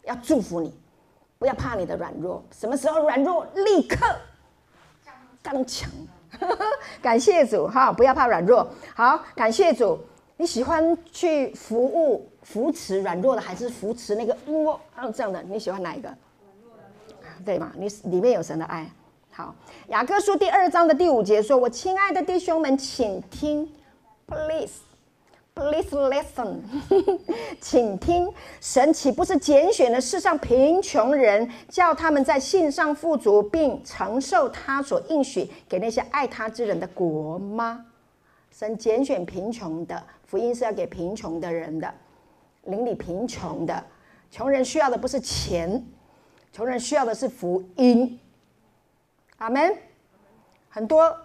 [0.05, 0.75] 要祝福你，
[1.37, 2.43] 不要怕你的软弱。
[2.51, 3.45] 什么时候软弱？
[3.53, 3.97] 立刻
[5.43, 5.89] 刚强。
[7.01, 8.67] 感谢主哈，不要怕软弱。
[8.95, 9.99] 好，感谢主。
[10.37, 14.79] 你喜欢去服务扶持软弱的，还是扶持那个哦
[15.13, 15.41] 这样的？
[15.43, 16.09] 你喜欢哪一个？
[17.45, 17.71] 对吗？
[17.75, 18.89] 你里面有神的爱。
[19.39, 19.55] 好，
[19.87, 23.71] 雅各书第二章的第五节说：“我亲爱的弟兄们，请听
[24.27, 26.57] ，please，please listen，
[27.61, 28.29] 请听，
[28.59, 37.85] 神岂不是拣选了世上贫穷人，叫他们在信上富足，并承受他所应许给那些爱他之人的国吗？
[38.51, 41.89] 神拣选贫穷的福音是要给贫穷的人的，
[42.65, 43.81] 邻里贫穷的
[44.29, 45.81] 穷人需要的不是钱，
[46.51, 48.19] 穷人需要的是福音。”
[49.39, 49.75] 阿门。
[50.69, 51.17] 很多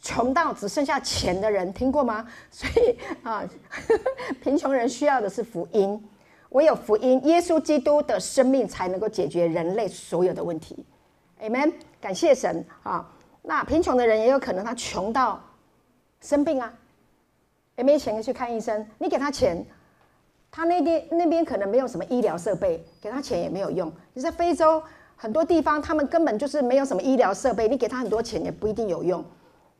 [0.00, 2.26] 穷到只剩下钱的人听过吗？
[2.50, 3.44] 所以啊，
[4.42, 6.02] 贫穷人需要的是福音。
[6.50, 10.84] 唯有福音，耶稣基督的生命才能够解决人类所有的问题。
[11.40, 11.72] 阿门。
[12.00, 13.10] 感谢神啊！
[13.42, 15.42] 那贫穷的人也有可能他穷到
[16.20, 16.72] 生病啊，
[17.76, 18.86] 也没钱去看医生。
[18.98, 19.64] 你给他钱，
[20.50, 23.92] 他那边那边可能没有什么医疗设备，给他钱也没有用。
[24.12, 24.82] 你在非洲。
[25.16, 29.24] 很多地方他们根本就是没有什么医疗设备，你给他很多钱也不一定有用，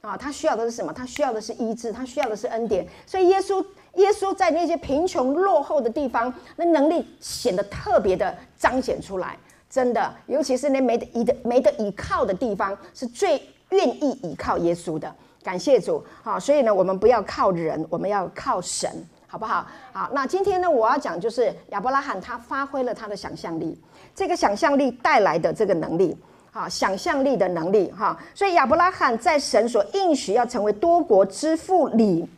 [0.01, 0.93] 啊，他需要的是什么？
[0.93, 2.87] 他需要的是医治，他需要的是恩典。
[3.07, 9.37] 所以耶稣，耶稣在那些贫穷落后的地方，那能力显得特别的彰显出来。
[9.69, 15.13] 真的，尤其是那没得依的、没得依靠的地方，是最愿意依靠耶稣的。
[15.43, 18.89] 感谢主，好，所以呢，我们不要靠人，我们要靠神，
[19.27, 19.67] 好不好？
[19.93, 23.79] 好，那今天呢，我要讲就是亚伯拉罕他发挥了他的想象力。
[24.15, 26.17] 这个想象力带来的这个能力，
[26.53, 32.29] 哈，想象力的能力，哈，所以亚伯拉罕在神所应许要成为多国之父里，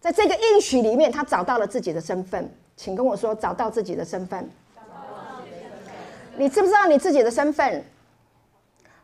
[0.00, 2.48] 在这个应许里面，他找到了自己的身份。
[2.76, 4.48] 请跟我说，找到自己的身份。
[6.36, 7.82] 你知不知道你自己的身份？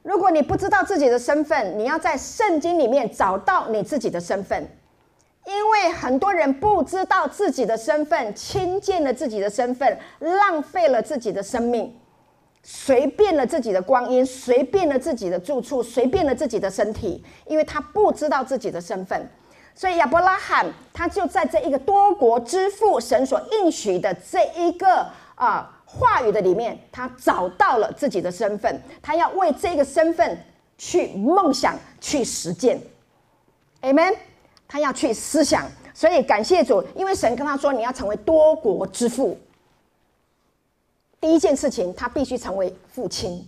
[0.03, 4.69] 如果你不知道自己的身份，你要在圣经里面找到你自己的身份。
[5.55, 11.95] 因为很多人不知道自己的身份，轻贱了自己的身份，浪费了自己的生命，
[12.63, 19.31] 随便了自己的光阴，随便了自己的住处，随便了自己的身体，因为他不知道自己的身份，
[19.75, 30.39] 所以亚伯拉罕他就在这一个多国之父神所应许的这一个啊话语的里面，他找到了自己的身份，他要为这个身份
[30.79, 32.81] 去梦想，去实践
[33.83, 34.15] ，Amen。
[34.73, 39.39] 他要去思想，所以感谢主，因为神跟他说：“你要成为多国之父。”
[41.21, 43.47] 第一件事情，他必须成为父亲。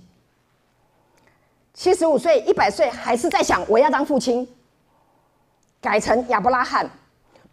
[1.73, 4.47] 七十五岁、一百岁还是在想我要当父亲，
[5.81, 6.91] 改成亚伯拉罕，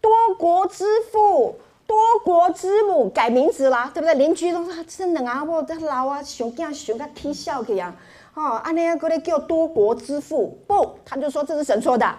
[0.02, 4.14] 多国之父、多国之母，改名字啦，对不对？
[4.16, 7.94] 邻居都说：“真的啊，我的老啊，熊家熊他踢笑去呀。”
[8.36, 12.14] 哦，阿尼亚哥的叫多国之父，不，他就说这是神说的。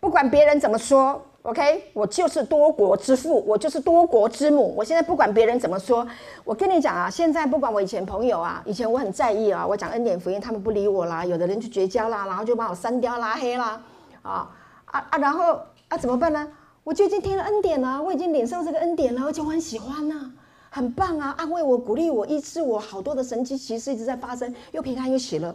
[0.00, 4.74] 不管别人怎么说，OK，我就是多国之父，我就是多国之母。
[4.74, 6.06] 我现在不管别人怎么说，
[6.42, 13.80] 我跟你讲啊，现在不管我以前朋友啊，以前我很在意啊，我讲恩典福音，他们不理我啦，有的人就绝交啦，然后就把我删掉拉黑啦，
[14.22, 14.50] 啊
[14.86, 16.48] 啊啊，然后啊怎么办呢？
[16.82, 20.32] 我就已经听了恩典了，我已经领受这个恩典了，而且我很喜欢呐、
[20.70, 25.54] 很棒啊，安慰我、鼓励我、医治我，好多的神奇奇事一直在发生，又平安又喜乐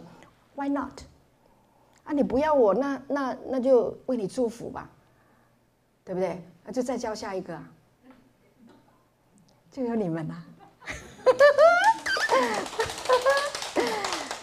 [0.54, 0.92] ，Why not？
[2.06, 4.88] 啊，你不要我，那那那就为你祝福吧，
[6.04, 6.42] 对不对？
[6.64, 7.62] 那就再教下一个、啊，
[9.70, 10.46] 就有你们了、啊。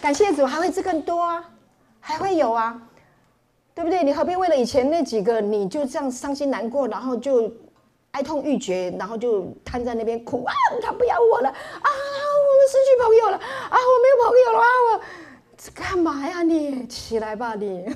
[0.00, 1.50] 感谢主，还会这更多啊，
[2.00, 2.80] 还会有啊。
[3.74, 4.04] 对不对？
[4.04, 7.52] 你何必为了以前那几个，你就这样伤心难过，然后就
[8.12, 10.54] 哀痛欲绝，然后就瘫在那边哭啊？
[10.80, 11.56] 他不要我了啊！
[11.56, 13.76] 我们失去朋友了啊！
[13.76, 14.68] 我没有朋友了啊！
[14.92, 15.00] 我
[15.72, 16.86] 干嘛呀你？
[16.86, 17.86] 起来吧你！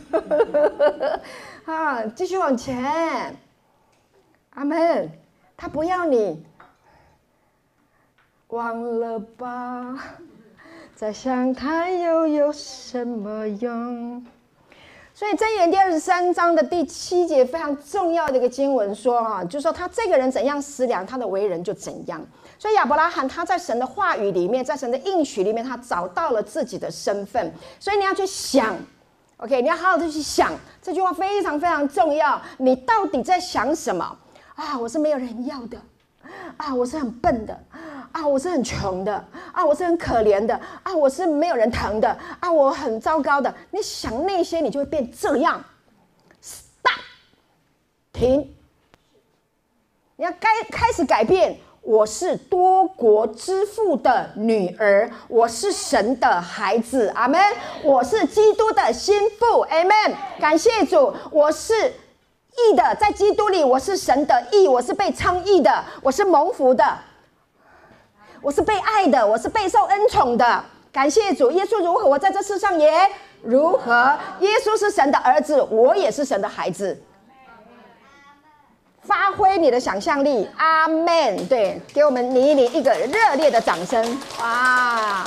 [1.66, 3.36] 啊，继续往前。
[4.50, 5.10] 阿门。
[5.60, 6.40] 他不要你，
[8.46, 9.98] 忘了吧。
[10.94, 14.24] 再想他又有什么用？
[15.12, 22.24] 所以箴言第二十三章的第七节非常重要的一个经文说啊，就是说他这个人怎样思量，他的为人就怎样。
[22.58, 27.52] 所以亚伯拉罕他在神的话语里面，在神的应许里面，他找到了自己的身份。
[27.78, 28.76] 所以你要去想
[29.36, 30.52] ，OK，你要好好的去想
[30.82, 32.40] 这句话非常非常重要。
[32.56, 34.18] 你到底在想什么
[34.56, 34.78] 啊？
[34.78, 35.80] 我是没有人要的
[36.56, 37.58] 啊，我是很笨的。
[38.10, 39.22] 啊，我是很穷的
[39.52, 42.08] 啊，我是很可怜的啊，我是没有人疼的
[42.40, 43.54] 啊，我很糟糕的。
[43.70, 45.62] 你想那些，你就会变这样。
[46.40, 46.98] Stop，
[48.10, 48.52] 停。
[50.16, 51.60] 你要该开始改变。
[51.88, 57.10] 我是多国之父的女儿，我是神的孩子。
[57.14, 57.40] 阿门。
[57.82, 59.60] 我是基督的心腹。
[59.60, 59.90] 阿门。
[60.38, 61.72] 感谢主，我是
[62.58, 66.84] 义的，在基督里，我是神的义，我是被称义的，我是蒙福的。
[68.42, 70.62] 我是被爱的，我是备受恩宠的。
[70.92, 72.92] 感谢主，耶稣如何，我在这世上也
[73.42, 74.14] 如何。
[74.40, 77.02] 耶稣是神的儿子，我也是神的孩子。
[79.08, 81.46] 发挥你的想象力，阿门。
[81.48, 84.04] 对，给我们李一林一个热烈的掌声。
[84.38, 85.26] 哇！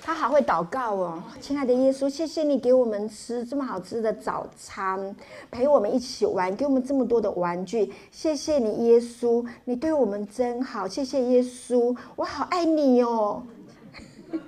[0.00, 5.14] 他好会祷告哦，亲爱的耶稣，谢谢你给我们吃这么好吃的早餐，
[5.50, 7.92] 陪我们一起玩，给我们这么多的玩具。
[8.12, 10.86] 谢谢你，耶稣，你对我们真好。
[10.86, 13.42] 谢谢耶稣，我好爱你哦。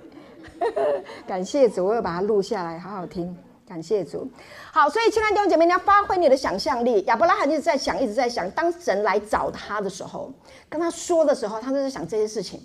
[1.26, 3.36] 感谢主，我要把它录下来，好好听。
[3.70, 4.28] 感谢主。
[4.72, 7.02] 好，所以亲爱的弟兄姐妹，你要发挥你的想象力。
[7.02, 10.32] 亚伯拉罕一直在想，一直在想，当神来找他的时候，
[10.68, 12.60] 跟他说的时候，他就在想这些事情。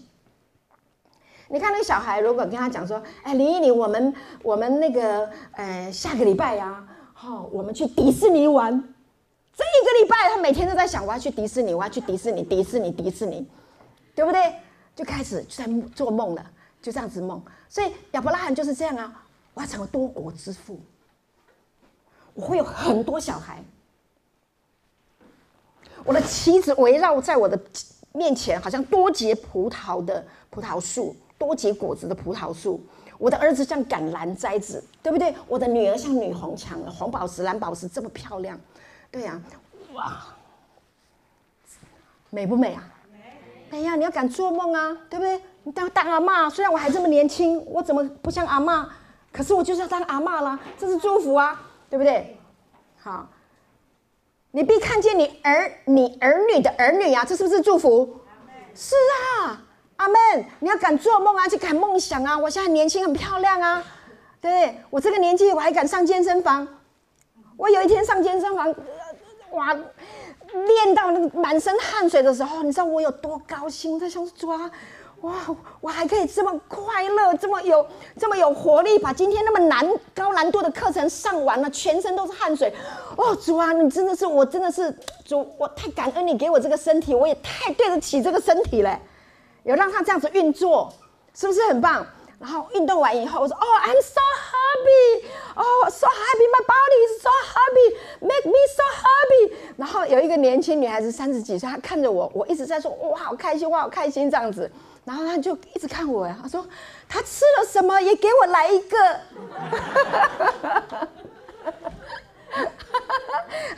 [1.48, 4.12] 你看那个小孩，如果跟他讲说：“哎，林依林，我们
[4.42, 6.84] 我们那个呃下个礼拜呀，
[7.14, 8.72] 好，我们去迪士尼玩。”
[9.56, 13.48] 这一个礼拜，他每天都在想：“我要去迪士尼，我要去迪士尼，迪士尼，迪士尼，
[14.16, 14.56] 对不对？”
[14.96, 16.44] 就开始就在做梦了，
[16.82, 17.40] 就这样子梦。
[17.70, 19.24] 所以亚伯拉罕就是这样啊，
[19.54, 20.80] 我要成为多国之父，
[22.36, 23.64] 我会有很多小孩，
[26.04, 27.60] 我的妻子围绕在我的
[28.12, 31.16] 面前，好像多结葡萄的葡萄树。
[31.38, 32.82] 多结果子的葡萄树，
[33.18, 35.36] 我的儿子像橄榄摘子，对不对？
[35.50, 38.58] 我的女儿像女红墙，红宝石、蓝宝石这么漂亮，
[39.12, 39.40] 对呀、
[39.94, 40.24] 哇，
[42.30, 42.88] 美不美啊？
[43.70, 43.98] 美呀！
[43.98, 45.42] 你要敢做梦啊，对不对？
[45.64, 48.90] 你当当阿妈，虽然我还这么年轻，我怎么不像阿妈？
[49.34, 52.38] 可是我就是要当阿妈啦，这是祝福啊，对不对？
[52.98, 53.28] 好，
[54.52, 58.22] 你必看见你儿你儿女的儿女啊，这是不是祝福？
[58.74, 58.96] 是
[59.42, 59.62] 啊。
[59.98, 60.46] 阿门！
[60.60, 62.38] 你要敢做梦啊，去敢梦想啊！
[62.38, 63.82] 我现在很年轻，很漂亮啊，
[64.42, 66.68] 对，我这个年纪我还敢上健身房。
[67.56, 68.76] 我有一天上健身房，
[69.52, 73.94] 哇，练到那个满身汗水的时候，你知道我有多高兴？
[73.94, 74.70] 我在想说，哇，
[75.26, 75.34] 哇，
[75.82, 77.86] 我还可以这么快乐，这么有
[78.20, 79.84] 这么有活力，把今天那么难
[80.14, 82.72] 高难度的课程上完了，全身都是汗水。
[83.18, 84.96] 哦，主啊，你真的是，我真的是
[85.26, 89.00] 主，我太感恩你给我这个身体，我也太对得起这个身体了。
[89.64, 90.94] 有让他这样子运作，
[91.34, 92.06] 是不是很棒？
[92.38, 94.22] 然后运动完以后，我说：“哦、，I'm so
[94.52, 95.26] happy，
[95.56, 104.70] 哦、oh,，so happy，my body is so happy，make me so happy。”然后有一个年轻女孩子，三十几岁，她看着我，我一直在说：“哇，好开心，哇，好开心。”这样子，
[105.06, 106.68] 然后他就一直看我，呀，他说
[107.08, 108.02] ：“他吃了什么？
[108.02, 108.98] 也给我来一个。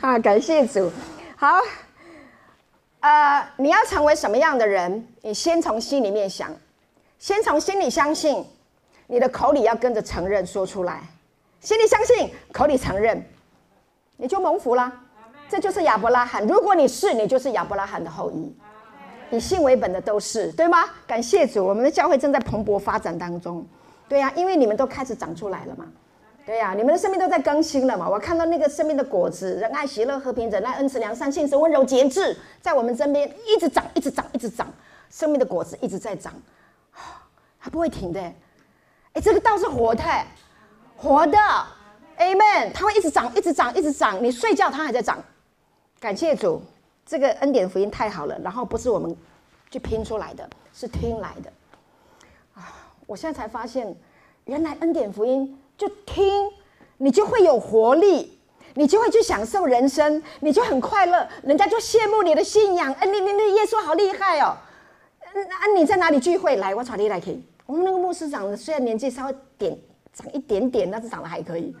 [0.00, 0.90] 啊，感谢主，
[1.36, 1.60] 好。
[3.00, 5.06] 呃，你要成为什么样的人？
[5.22, 6.50] 你先从心里面想，
[7.18, 8.44] 先从心里相信，
[9.06, 11.02] 你的口里要跟着承认说出来。
[11.60, 13.22] 心里相信，口里承认，
[14.16, 14.92] 你就蒙福了。
[15.48, 16.46] 这就是亚伯拉罕。
[16.46, 18.56] 如果你是，你就是亚伯拉罕的后裔。
[19.30, 20.84] 以信为本的都是，对吗？
[21.06, 23.64] 感谢主，我们的教会正在蓬勃发展当中。
[24.08, 25.84] 对呀、啊，因为你们都开始长出来了嘛。
[26.46, 28.08] 对呀、啊，你们的生命都在更新了嘛？
[28.08, 34.66] 我看到那个生命的果子，仁爱、喜乐、和平、忍耐、恩慈、良善、信实、温柔、节制，在我们身边一直长，一直长，一直长，
[35.10, 36.32] 生命的果子一直在长，
[37.60, 38.20] 它不会停的。
[39.12, 40.02] 哎，这个道是活的，
[40.96, 41.36] 活的
[42.16, 42.72] ，Amen。
[42.72, 44.24] 它会一直长，一直长，一直长。
[44.24, 45.22] 你睡觉它还在长。
[46.00, 46.62] 感谢主，
[47.08, 48.38] 这个恩典福音太好了。
[48.44, 49.16] 然后不是我们
[49.70, 51.50] 去拼出来的，是听来的。
[52.54, 53.96] 啊，我现在才发现，
[54.44, 55.58] 原来恩典福音。
[55.78, 56.50] 就听，
[56.96, 58.36] 你就会有活力，
[58.74, 62.92] 你就会去享受人生，你就很快乐，人家就羡慕你的信仰。
[62.94, 64.56] 哎，你你那耶稣好厉害哦！
[65.22, 66.56] 啊，你在哪里聚会？
[66.56, 67.40] 来，我找你来听。
[67.64, 69.78] 我们那个牧师长得虽然年纪稍微点
[70.12, 71.76] 长一点点，但是长得还可以。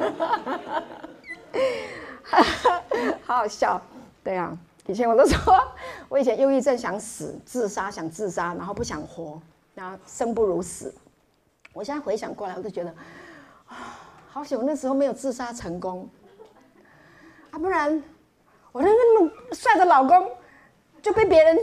[3.24, 3.80] 好好笑，
[4.22, 4.56] 对啊，
[4.86, 5.54] 以前我都说，
[6.08, 9.40] 我以前忧郁症想死，自杀想自杀，然后不想活，
[9.74, 10.94] 然后生不如死。
[11.72, 12.94] 我现在回想过来，我就觉得。
[14.28, 16.08] 好险，我那时候没有自杀成功
[17.50, 17.58] 啊！
[17.58, 18.02] 不然，
[18.72, 20.30] 我那那么帅的老公
[21.02, 21.56] 就被别人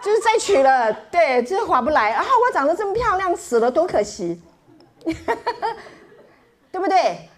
[0.00, 2.10] 就是再娶了，对，就是划不来。
[2.10, 4.40] 然后我长得这么漂亮，死了多可惜，
[5.04, 7.28] 对不对？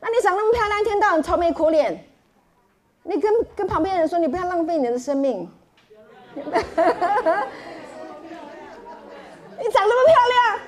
[0.00, 2.08] 那你长那么漂亮，一天到晚愁眉苦脸，
[3.08, 5.48] 你跟跟旁边人说，你不要浪费你的生命。
[6.34, 6.42] 你
[9.70, 10.60] 长那么漂亮。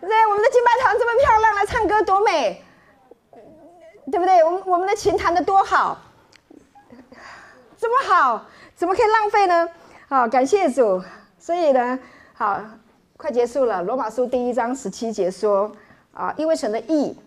[0.00, 2.62] 对，我们的金麦堂这么漂亮，来唱歌多美，
[4.12, 4.44] 对不对？
[4.44, 5.98] 我们我们的琴弹得多好，
[7.78, 8.44] 这么好，
[8.76, 9.68] 怎么可以浪费呢？
[10.08, 11.02] 好，感谢主。
[11.38, 11.98] 所以呢，
[12.34, 12.60] 好，
[13.16, 13.82] 快结束了。
[13.82, 15.72] 罗马书第一章十七节说：
[16.12, 17.18] 啊，因为神的意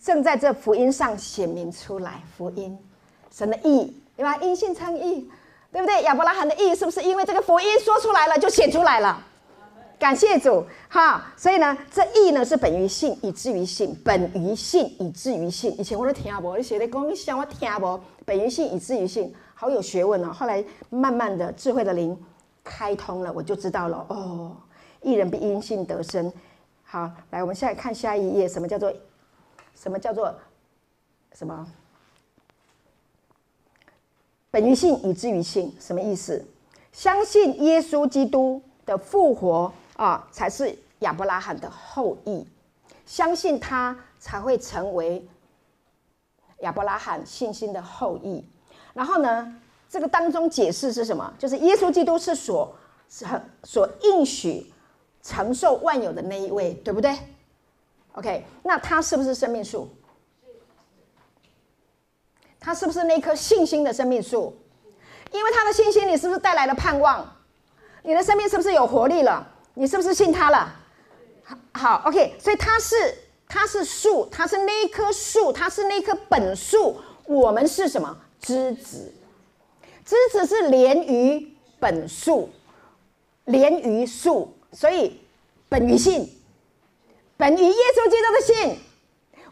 [0.00, 2.22] 正在这福音上显明出来。
[2.36, 2.78] 福音，
[3.36, 4.34] 神的义，对吧？
[4.38, 5.30] 因信称义，
[5.70, 6.02] 对不对？
[6.04, 9.22] 亚伯拉罕的义是不是因为这个福音说出来了，就显出来了？
[9.98, 15.78] 感谢主，哈，所以呢，这义呢是本于信，以至于信，本于信，以至于信。
[15.78, 20.32] 以前我都听不，你写的讲，你想我听不，本于信，以至于信，好有学问哦。
[20.32, 22.18] 后来慢慢的智慧的灵
[22.64, 24.56] 开通了，我就知道了哦。
[25.02, 26.32] 义人必因信得生。
[26.84, 28.90] 好，来，我们现在看下一页，什么叫做
[29.74, 30.34] 什么叫做
[31.34, 31.66] 什么？
[34.56, 36.42] 本于信，以至于信，什么意思？
[36.90, 39.70] 相信耶稣基督的复活。
[39.96, 42.46] 啊，才是亚伯拉罕的后裔，
[43.04, 45.26] 相信他才会成为
[46.60, 48.42] 亚伯拉罕信心的后裔。
[48.94, 49.54] 然后呢，
[49.90, 51.30] 这个当中解释是什么？
[51.38, 52.74] 就是耶稣基督是所
[53.10, 53.28] 所
[53.64, 54.72] 所应许
[55.22, 57.14] 承受万有的那一位，对不对
[58.12, 59.86] ？OK，那他是不是生命树？
[62.66, 64.52] 他是不是那棵信心的生命树？
[65.30, 67.24] 因为他的信心，你是不是带来了盼望？
[68.02, 69.46] 你的生命是不是有活力了？
[69.74, 70.74] 你是不是信他了？
[71.74, 72.34] 好，，OK。
[72.40, 73.14] 所以他是，
[73.48, 77.00] 他是树，他是那一棵树，他是那棵本树。
[77.26, 78.18] 我们是什么？
[78.40, 79.14] 枝子，
[80.04, 81.48] 枝子是连于
[81.78, 82.50] 本树，
[83.44, 84.52] 连于树。
[84.72, 85.20] 所以
[85.68, 86.28] 本于信，
[87.36, 88.80] 本于耶稣基督的信。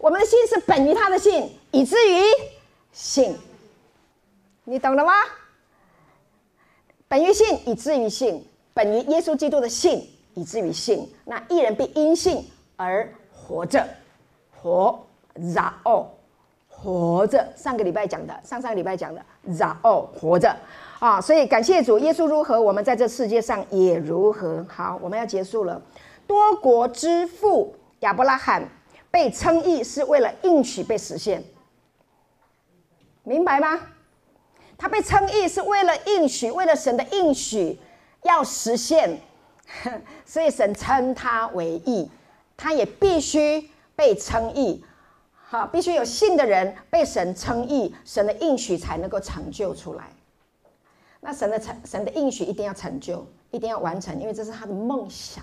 [0.01, 2.21] 我们的信是本于他的信，以至于
[2.95, 3.37] 信。
[4.65, 5.13] 你懂了吗？
[7.07, 8.43] 本于信，以至于信，
[8.73, 10.09] 本于耶稣基督的信。
[10.37, 12.45] 以至于信，那一人必因信
[12.75, 13.87] 而活着，
[14.51, 14.99] 活，
[15.55, 16.13] 然后
[16.69, 17.53] 活着。
[17.55, 19.25] 上个礼拜讲的，上上个礼拜讲的，
[19.57, 20.53] 然后活着
[20.99, 21.21] 啊！
[21.21, 24.67] 所以感谢主，耶稣如何，我们在这世界上也如何。
[24.69, 25.81] 好，我们要结束了。
[26.27, 28.61] 多国之父亚伯拉罕
[29.13, 31.41] 被称义，是为了应许被实现，
[33.25, 33.81] 明白吗？
[34.77, 37.79] 他被称义是为了应许，为了神的应许
[38.23, 39.19] 要实现。
[40.27, 42.11] 所以神称他为义，
[42.57, 44.85] 他也必须被称义。
[45.47, 50.05] 好，必须有信的人被神称义，神的应许才能够成就出来。
[51.21, 55.43] 那神的成，神的应许一定要成就，一定要完成，因为这是他的梦想。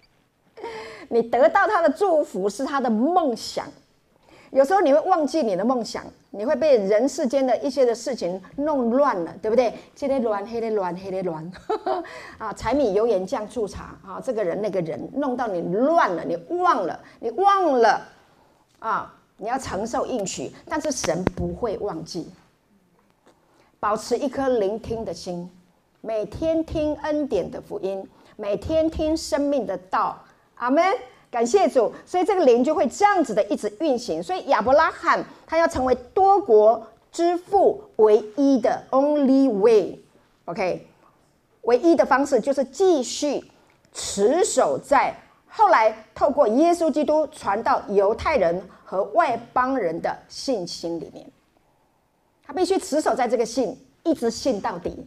[1.08, 3.68] 你得到他的祝福是他的梦想。
[4.50, 9.72] 有时候你会忘记你的梦想，你会被人世间的一些的事情弄乱了，对不对？
[9.94, 11.52] 这里乱，黑里乱，黑里乱，
[12.36, 18.02] 啊，柴米油盐酱醋茶啊，这个人那个人弄到你乱了，你忘了，你忘了
[18.80, 22.28] 啊，你要承受应许，但是神不会忘记，
[23.78, 25.48] 保持一颗聆听的心，
[26.00, 28.04] 每天听恩典的福音，
[28.34, 30.18] 每天听生命的道，
[30.56, 30.84] 阿门。
[31.30, 34.20] 感谢主，所以这个灵就会这样子的一直运行。
[34.20, 40.86] 所以亚伯拉罕他要成为多国之父唯一的 only way，OK，
[41.62, 43.44] 唯一的方式就是继续
[43.92, 45.16] 持守在
[45.46, 51.24] 后来透过耶稣基督传到犹太人和外邦人的信心里面，
[52.44, 55.06] 他必须持守在这个信，一直信到底，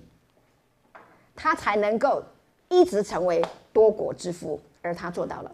[1.35, 2.23] 他才能够
[2.69, 3.43] 一直成为
[3.73, 5.51] 多国之父，而他做到了。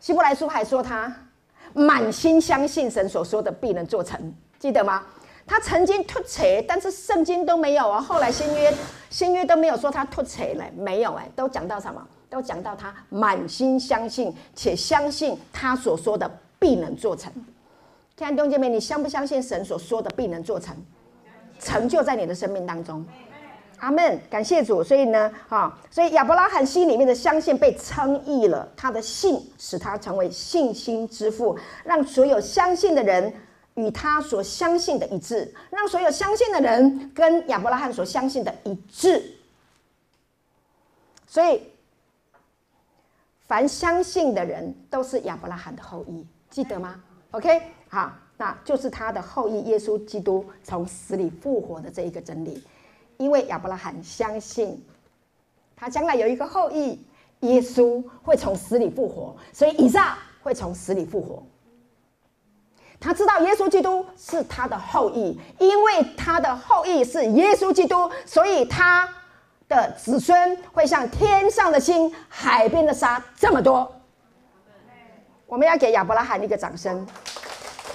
[0.00, 1.14] 希伯来书还说他
[1.74, 5.04] 满心相信神所说的必能做成，记得吗？
[5.46, 8.00] 他曾经脱扯，但是圣经都没有啊。
[8.00, 8.74] 后来新约
[9.10, 12.04] 新约都没有说他脱扯了，没有哎，都讲到什么？
[12.28, 16.28] 都讲到他满心相信，且相信他所说的
[16.58, 17.32] 必能做成。
[18.16, 20.74] 亲爱的弟兄姐妹，你相不相信神所说的必能做成？
[21.60, 23.06] 成就在你的生命当中。
[23.78, 24.82] 阿门，感谢主。
[24.82, 33.32] 所以呢，哈，所以亚伯拉罕心里面的相信被称义了，他的信使他成为信心之父，让所有相信的人。
[33.76, 39.22] 与他所相信的一致，让所有相信的人跟亚伯拉罕所相信的一致。
[41.26, 41.60] 所以，
[43.46, 46.98] 凡相信的人都是亚伯拉罕的后裔，记得吗
[47.32, 52.62] ？OK，好，那就是他的后裔耶稣基督从死里复活的这一个真理。
[53.18, 54.84] 因为亚伯拉罕相信，
[55.76, 57.04] 他将来有一个后裔
[57.40, 61.42] 耶稣会从死里复活，所以以撒会从死里复活。
[62.98, 69.08] 他知道耶稣基督是他的后裔，因为他的后裔是耶稣基督，所以他
[69.68, 73.92] 的子孙会像天上的星、海边的沙这么多。
[75.46, 77.06] 我们要给亚伯拉罕一个掌声，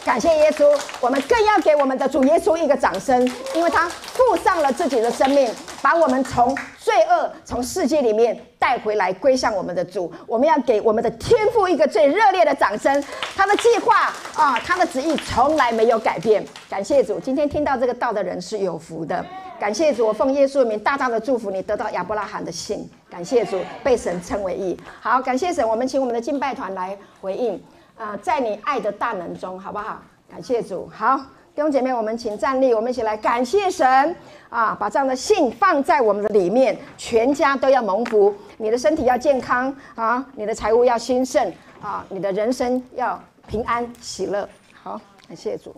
[0.03, 0.65] 感谢耶稣。
[0.99, 5.49] 我们更要给我们的主耶稣一个掌声，因为他付上了自己的生命，
[5.81, 10.11] 把我们从罪恶、从世界里面带回来，归向我们的主。
[10.25, 13.03] 我们要给我们的天父一个最热烈的掌声。
[13.35, 16.43] 他的计划啊，他的旨意从来没有改变。
[16.69, 19.23] 感谢主，今天听到这个道的人是有福的。
[19.59, 22.89] 感谢主，我奉耶稣的名大大的祝福你，得到亚伯拉罕的信。
[23.09, 24.75] 感谢主，被神称为义。
[24.99, 27.61] 好，感谢神，我们请我们的敬拜团来回应
[28.01, 30.01] 啊，在你爱的大门中，好不好？
[30.27, 31.15] 感谢主，好。
[31.53, 34.15] 弟兄姐妹，我们请站立，我们一起来感谢神
[34.49, 34.75] 啊！
[34.79, 38.33] 把这样的信放在我们的里面，全家都要蒙福。
[38.57, 44.49] 你的身体要健康啊，你的财务要兴盛啊，你的人生要平安喜乐。
[44.81, 45.75] 好，感谢主。